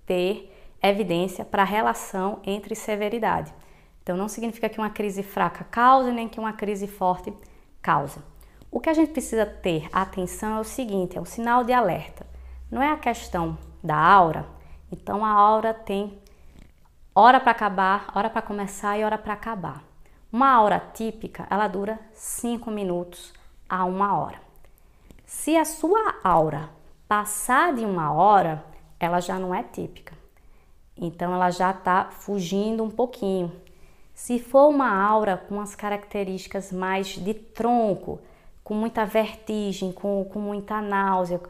ter 0.05 0.53
evidência 0.83 1.45
para 1.45 1.61
a 1.61 1.65
relação 1.65 2.41
entre 2.43 2.75
severidade. 2.75 3.53
Então, 4.05 4.15
não 4.15 4.27
significa 4.27 4.69
que 4.69 4.77
uma 4.77 4.91
crise 4.91 5.23
fraca 5.23 5.63
cause, 5.63 6.11
nem 6.11 6.29
que 6.29 6.39
uma 6.39 6.53
crise 6.53 6.85
forte 6.85 7.33
cause. 7.81 8.19
O 8.69 8.79
que 8.79 8.87
a 8.87 8.93
gente 8.93 9.13
precisa 9.13 9.47
ter 9.47 9.89
atenção 9.91 10.57
é 10.57 10.59
o 10.59 10.63
seguinte: 10.63 11.17
é 11.17 11.21
um 11.21 11.25
sinal 11.25 11.63
de 11.63 11.73
alerta. 11.73 12.23
Não 12.69 12.83
é 12.83 12.91
a 12.91 12.97
questão 12.97 13.57
da 13.83 13.97
aura. 13.97 14.45
Então 14.91 15.25
a 15.25 15.31
aura 15.31 15.73
tem 15.73 16.19
hora 17.15 17.39
para 17.39 17.49
acabar, 17.49 18.11
hora 18.13 18.29
para 18.29 18.43
começar 18.43 18.95
e 18.95 19.03
hora 19.03 19.17
para 19.17 19.33
acabar. 19.33 19.83
Uma 20.31 20.51
aura 20.51 20.79
típica, 20.93 21.47
ela 21.49 21.67
dura 21.67 21.99
5 22.13 22.69
minutos 22.69 23.33
a 23.67 23.85
uma 23.85 24.19
hora. 24.19 24.39
Se 25.25 25.57
a 25.57 25.65
sua 25.65 26.19
aura 26.23 26.69
passar 27.07 27.73
de 27.73 27.83
uma 27.83 28.13
hora, 28.13 28.63
ela 28.99 29.19
já 29.19 29.39
não 29.39 29.55
é 29.55 29.63
típica. 29.63 30.15
Então 30.95 31.33
ela 31.33 31.49
já 31.49 31.71
está 31.71 32.09
fugindo 32.11 32.83
um 32.83 32.91
pouquinho. 32.91 33.51
Se 34.15 34.39
for 34.39 34.69
uma 34.69 34.89
aura 34.89 35.35
com 35.35 35.59
as 35.59 35.75
características 35.75 36.71
mais 36.71 37.07
de 37.07 37.33
tronco, 37.33 38.21
com 38.63 38.73
muita 38.73 39.05
vertigem, 39.05 39.91
com, 39.91 40.23
com 40.23 40.39
muita 40.39 40.81
náusea, 40.81 41.41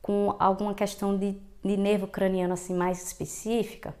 com 0.00 0.34
alguma 0.38 0.72
questão 0.72 1.16
de, 1.16 1.36
de 1.62 1.76
nervo 1.76 2.06
craniano 2.06 2.54
assim 2.54 2.74
mais 2.74 3.06
específica, 3.06 3.94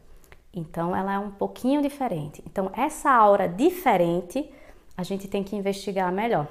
então 0.54 0.96
ela 0.96 1.12
é 1.12 1.18
um 1.18 1.30
pouquinho 1.30 1.82
diferente. 1.82 2.42
Então 2.46 2.72
essa 2.74 3.10
aura 3.10 3.46
diferente 3.46 4.50
a 4.96 5.02
gente 5.02 5.28
tem 5.28 5.44
que 5.44 5.54
investigar 5.54 6.10
melhor, 6.10 6.48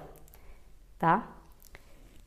tá? 1.00 1.28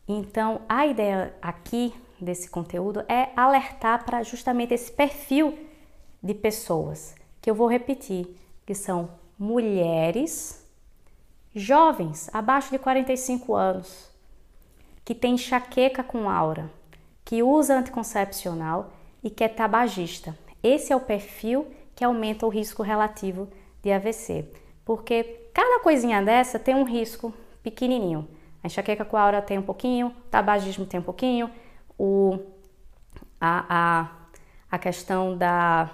Então 0.08 0.62
a 0.68 0.86
ideia 0.86 1.32
aqui 1.40 1.94
desse 2.20 2.50
conteúdo 2.50 3.04
é 3.08 3.30
alertar 3.36 4.04
para 4.04 4.24
justamente 4.24 4.74
esse 4.74 4.90
perfil 4.90 5.56
de 6.20 6.34
pessoas 6.34 7.14
que 7.40 7.48
eu 7.48 7.54
vou 7.54 7.68
repetir, 7.68 8.36
que 8.64 8.74
são 8.74 9.08
mulheres 9.38 10.64
jovens, 11.54 12.28
abaixo 12.32 12.70
de 12.70 12.78
45 12.78 13.54
anos, 13.54 14.10
que 15.04 15.14
tem 15.14 15.34
enxaqueca 15.34 16.02
com 16.02 16.28
aura, 16.28 16.70
que 17.24 17.42
usa 17.42 17.78
anticoncepcional 17.78 18.92
e 19.22 19.30
que 19.30 19.42
é 19.42 19.48
tabagista. 19.48 20.36
Esse 20.62 20.92
é 20.92 20.96
o 20.96 21.00
perfil 21.00 21.66
que 21.94 22.04
aumenta 22.04 22.44
o 22.44 22.50
risco 22.50 22.82
relativo 22.82 23.48
de 23.82 23.90
AVC, 23.90 24.50
porque 24.84 25.48
cada 25.54 25.80
coisinha 25.82 26.22
dessa 26.22 26.58
tem 26.58 26.74
um 26.74 26.84
risco 26.84 27.32
pequenininho. 27.62 28.28
A 28.62 28.66
enxaqueca 28.66 29.04
com 29.04 29.16
aura 29.16 29.40
tem 29.40 29.58
um 29.58 29.62
pouquinho, 29.62 30.08
o 30.08 30.28
tabagismo 30.30 30.84
tem 30.84 31.00
um 31.00 31.02
pouquinho, 31.02 31.50
o, 31.98 32.38
a, 33.40 33.64
a, 33.68 34.10
a 34.70 34.78
questão 34.78 35.36
da, 35.36 35.90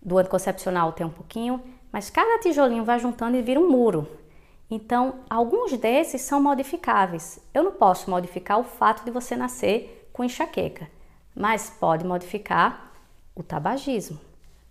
do 0.00 0.18
anticoncepcional 0.18 0.92
tem 0.92 1.06
um 1.06 1.10
pouquinho, 1.10 1.62
mas 1.92 2.10
cada 2.10 2.38
tijolinho 2.38 2.84
vai 2.84 2.98
juntando 2.98 3.36
e 3.36 3.42
vira 3.42 3.60
um 3.60 3.70
muro. 3.70 4.06
Então, 4.70 5.16
alguns 5.28 5.76
desses 5.76 6.22
são 6.22 6.40
modificáveis. 6.40 7.40
Eu 7.52 7.64
não 7.64 7.72
posso 7.72 8.08
modificar 8.08 8.58
o 8.58 8.64
fato 8.64 9.04
de 9.04 9.10
você 9.10 9.34
nascer 9.34 10.08
com 10.12 10.22
enxaqueca, 10.22 10.88
mas 11.34 11.70
pode 11.70 12.04
modificar 12.04 12.92
o 13.34 13.42
tabagismo, 13.42 14.18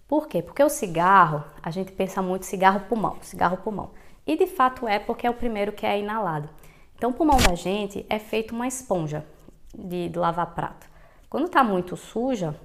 Por 0.07 0.27
quê? 0.27 0.41
Porque 0.41 0.63
o 0.63 0.69
cigarro, 0.69 1.43
a 1.61 1.69
gente 1.69 1.91
pensa 1.91 2.21
muito 2.21 2.45
cigarro 2.45 2.81
pulmão, 2.81 3.17
cigarro 3.21 3.57
pulmão. 3.57 3.91
E 4.25 4.35
de 4.37 4.47
fato 4.47 4.87
é 4.87 4.99
porque 4.99 5.25
é 5.27 5.29
o 5.29 5.33
primeiro 5.33 5.71
que 5.71 5.85
é 5.85 5.99
inalado. 5.99 6.49
Então 6.95 7.11
o 7.11 7.13
pulmão 7.13 7.37
da 7.37 7.55
gente 7.55 8.05
é 8.09 8.19
feito 8.19 8.53
uma 8.53 8.67
esponja 8.67 9.25
de, 9.73 10.09
de 10.09 10.17
lavar 10.19 10.53
prato. 10.53 10.87
Quando 11.29 11.45
está 11.45 11.63
muito 11.63 11.95
suja, 11.95 12.55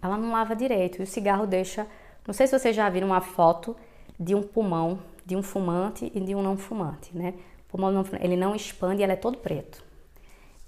ela 0.00 0.16
não 0.16 0.32
lava 0.32 0.54
direito 0.54 1.00
e 1.00 1.02
o 1.02 1.06
cigarro 1.06 1.46
deixa. 1.46 1.86
Não 2.28 2.34
sei 2.34 2.46
se 2.46 2.56
vocês 2.56 2.76
já 2.76 2.88
viram 2.90 3.08
uma 3.08 3.22
foto 3.22 3.74
de 4.20 4.34
um 4.34 4.42
pulmão 4.42 5.00
de 5.28 5.34
um 5.36 5.42
fumante 5.42 6.10
e 6.14 6.20
de 6.20 6.34
um 6.34 6.42
não 6.42 6.56
fumante, 6.56 7.16
né? 7.16 7.34
O 7.66 7.70
pulmão 7.70 7.90
não, 7.90 8.04
ele 8.20 8.34
não 8.34 8.54
expande, 8.54 9.02
ele 9.02 9.12
é 9.12 9.16
todo 9.16 9.36
preto. 9.36 9.84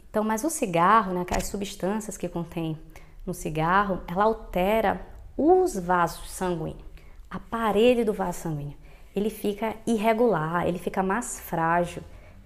Então, 0.08 0.24
mas 0.24 0.42
o 0.42 0.50
cigarro, 0.50 1.14
né, 1.14 1.20
aquelas 1.20 1.46
substâncias 1.46 2.18
que 2.18 2.28
contém 2.28 2.78
no 3.26 3.32
cigarro, 3.32 4.00
ela 4.06 4.24
altera 4.24 5.00
os 5.36 5.78
vasos 5.78 6.30
sanguíneos, 6.30 6.84
a 7.30 7.38
parede 7.38 8.04
do 8.04 8.12
vaso 8.12 8.40
sanguíneo. 8.40 8.76
Ele 9.14 9.30
fica 9.30 9.74
irregular, 9.86 10.66
ele 10.66 10.78
fica 10.78 11.02
mais 11.02 11.40
frágil. 11.40 12.02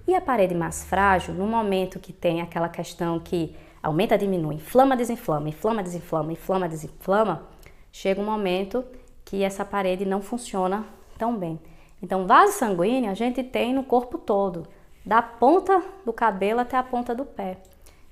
E 0.07 0.15
a 0.15 0.21
parede 0.21 0.55
mais 0.55 0.85
frágil, 0.85 1.35
no 1.35 1.47
momento 1.47 1.99
que 1.99 2.13
tem 2.13 2.41
aquela 2.41 2.69
questão 2.69 3.19
que 3.19 3.57
aumenta, 3.83 4.19
diminui, 4.19 4.57
inflama, 4.57 4.97
desinflama, 4.97 5.49
inflama, 5.49 5.83
desinflama, 5.83 6.33
inflama, 6.33 6.69
desinflama, 6.69 7.49
chega 7.91 8.21
um 8.21 8.25
momento 8.25 8.85
que 9.25 9.43
essa 9.43 9.65
parede 9.65 10.05
não 10.05 10.21
funciona 10.21 10.85
tão 11.19 11.37
bem. 11.37 11.59
Então, 12.03 12.27
vaso 12.27 12.53
sanguíneo 12.53 13.11
a 13.11 13.15
gente 13.15 13.43
tem 13.43 13.73
no 13.73 13.85
corpo 13.85 14.19
todo 14.19 14.67
da 15.05 15.21
ponta 15.21 15.83
do 16.05 16.13
cabelo 16.13 16.61
até 16.61 16.77
a 16.77 16.83
ponta 16.83 17.15
do 17.15 17.25
pé. 17.25 17.59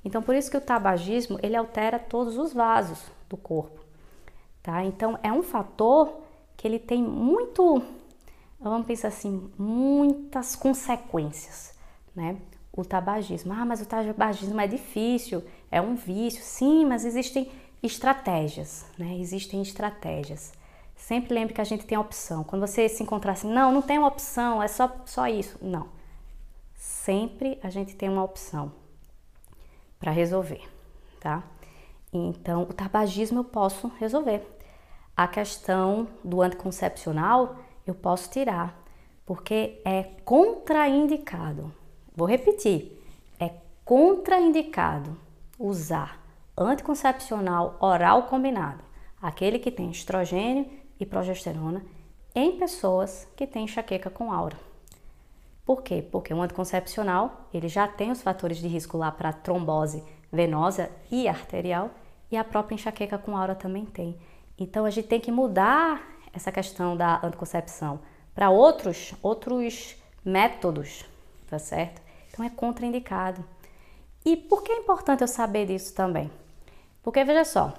Então, 0.05 0.23
por 0.23 0.35
isso 0.35 0.51
que 0.51 0.57
o 0.57 0.61
tabagismo, 0.61 1.39
ele 1.43 1.57
altera 1.57 1.99
todos 1.99 2.37
os 2.37 2.53
vasos 2.53 3.01
do 3.29 3.37
corpo, 3.37 3.81
tá? 4.63 4.85
Então, 4.85 5.19
é 5.23 5.33
um 5.33 5.43
fator 5.43 6.21
que 6.57 6.67
ele 6.67 6.79
tem 6.79 7.03
muito, 7.03 7.83
vamos 8.61 8.87
pensar 8.87 9.09
assim, 9.09 9.51
muitas 9.57 10.57
consequências, 10.57 11.75
né? 12.15 12.37
O 12.73 12.85
tabagismo. 12.85 13.53
Ah, 13.53 13.65
mas 13.65 13.83
o 13.83 13.87
tabagismo 13.87 14.61
é 14.61 14.67
difícil, 14.67 15.45
é 15.71 15.81
um 15.81 15.95
vício. 15.95 16.43
Sim, 16.43 16.87
mas 16.87 17.05
existem 17.05 17.51
estratégias, 17.83 18.87
né? 18.99 19.19
Existem 19.19 19.61
estratégias. 19.61 20.53
Sempre 21.03 21.35
lembre 21.35 21.55
que 21.55 21.61
a 21.61 21.65
gente 21.65 21.85
tem 21.85 21.99
opção. 21.99 22.45
Quando 22.45 22.67
você 22.67 22.89
se 22.89 23.03
encontrar 23.03 23.33
assim, 23.33 23.53
não, 23.53 23.73
não 23.73 23.83
tem 23.83 23.99
uma 23.99 24.09
opção, 24.09 24.63
é 24.63 24.69
só, 24.69 24.91
só 25.05 25.27
isso. 25.27 25.59
Não 25.61 26.03
sempre 26.83 27.59
a 27.63 27.71
gente 27.71 27.95
tem 27.95 28.09
uma 28.09 28.25
opção 28.25 28.73
para 29.99 30.11
resolver, 30.11 30.69
tá? 31.21 31.45
Então, 32.13 32.63
o 32.63 32.73
tabagismo 32.73 33.41
eu 33.41 33.45
posso 33.45 33.91
resolver. 33.99 34.43
A 35.17 35.29
questão 35.29 36.09
do 36.25 36.43
anticoncepcional 36.43 37.57
eu 37.87 37.95
posso 37.95 38.31
tirar, 38.31 38.77
porque 39.25 39.81
é 39.85 40.03
contraindicado. 40.25 41.73
Vou 42.15 42.27
repetir, 42.27 43.01
é 43.39 43.51
contraindicado 43.85 45.17
usar 45.59 46.21
anticoncepcional 46.57 47.77
oral 47.81 48.25
combinado, 48.25 48.83
aquele 49.21 49.59
que 49.59 49.71
tem 49.71 49.91
estrogênio 49.91 50.69
e 51.03 51.07
progesterona, 51.07 51.83
em 52.35 52.59
pessoas 52.59 53.27
que 53.37 53.47
têm 53.47 53.65
enxaqueca 53.65 54.09
com 54.09 54.33
aura. 54.33 54.57
Por 55.67 55.83
quê? 55.83 56.03
Porque 56.11 56.33
o 56.33 56.41
anticoncepcional, 56.41 57.49
ele 57.53 57.69
já 57.69 57.87
tem 57.87 58.11
os 58.11 58.23
fatores 58.23 58.59
de 58.59 58.69
risco 58.69 58.97
lá 58.97 59.11
para 59.11 59.33
trombose 59.33 60.03
venosa 60.31 60.91
e 61.11 61.29
arterial 61.29 61.91
e 62.31 62.37
a 62.37 62.45
própria 62.45 62.75
enxaqueca 62.75 63.19
com 63.19 63.37
aura 63.37 63.55
também 63.55 63.85
tem. 63.85 64.17
Então 64.59 64.85
a 64.85 64.91
gente 64.91 65.09
tem 65.09 65.21
que 65.21 65.31
mudar 65.31 66.03
essa 66.33 66.51
questão 66.51 66.97
da 66.97 67.21
anticoncepção 67.23 68.01
para 68.35 68.49
outros 68.49 69.15
outros 69.23 69.97
métodos, 70.25 71.05
tá 71.49 71.59
certo? 71.59 72.01
Então 72.31 72.45
é 72.45 72.49
contraindicado. 72.49 73.45
E 74.25 74.37
por 74.37 74.63
que 74.63 74.73
é 74.73 74.79
importante 74.79 75.21
eu 75.21 75.29
saber 75.29 75.67
disso 75.67 75.95
também? 75.95 76.31
Porque 77.03 77.25
veja 77.25 77.45
só, 77.45 77.75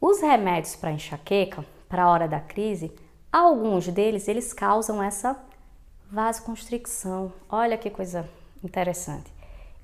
os 0.00 0.20
remédios 0.20 0.76
para 0.76 0.92
enxaqueca, 0.92 1.64
para 1.90 2.04
a 2.04 2.08
hora 2.08 2.28
da 2.28 2.38
crise, 2.38 2.92
alguns 3.32 3.88
deles 3.88 4.28
eles 4.28 4.52
causam 4.52 5.02
essa 5.02 5.36
vasoconstricção. 6.10 7.32
Olha 7.48 7.76
que 7.76 7.90
coisa 7.90 8.26
interessante. 8.62 9.30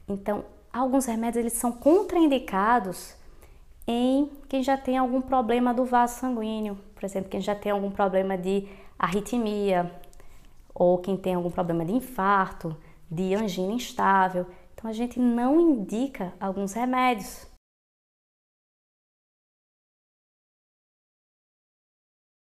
Então, 0.09 0.45
alguns 0.73 1.05
remédios 1.05 1.37
eles 1.45 1.55
são 1.55 1.73
contraindicados 1.73 3.15
em 3.87 4.31
quem 4.49 4.63
já 4.63 4.77
tem 4.77 4.97
algum 4.97 5.21
problema 5.21 5.75
do 5.75 5.85
vaso 5.85 6.21
sanguíneo, 6.21 6.79
por 6.95 7.05
exemplo, 7.05 7.29
quem 7.29 7.41
já 7.41 7.55
tem 7.55 7.73
algum 7.73 7.91
problema 7.91 8.39
de 8.39 8.69
arritmia 8.99 9.93
ou 10.73 10.99
quem 10.99 11.17
tem 11.17 11.35
algum 11.35 11.51
problema 11.51 11.85
de 11.85 11.93
infarto, 11.93 12.77
de 13.11 13.35
angina 13.35 13.73
instável. 13.73 14.47
Então 14.75 14.89
a 14.89 14.93
gente 14.93 15.19
não 15.19 15.61
indica 15.61 16.33
alguns 16.39 16.73
remédios, 16.73 17.47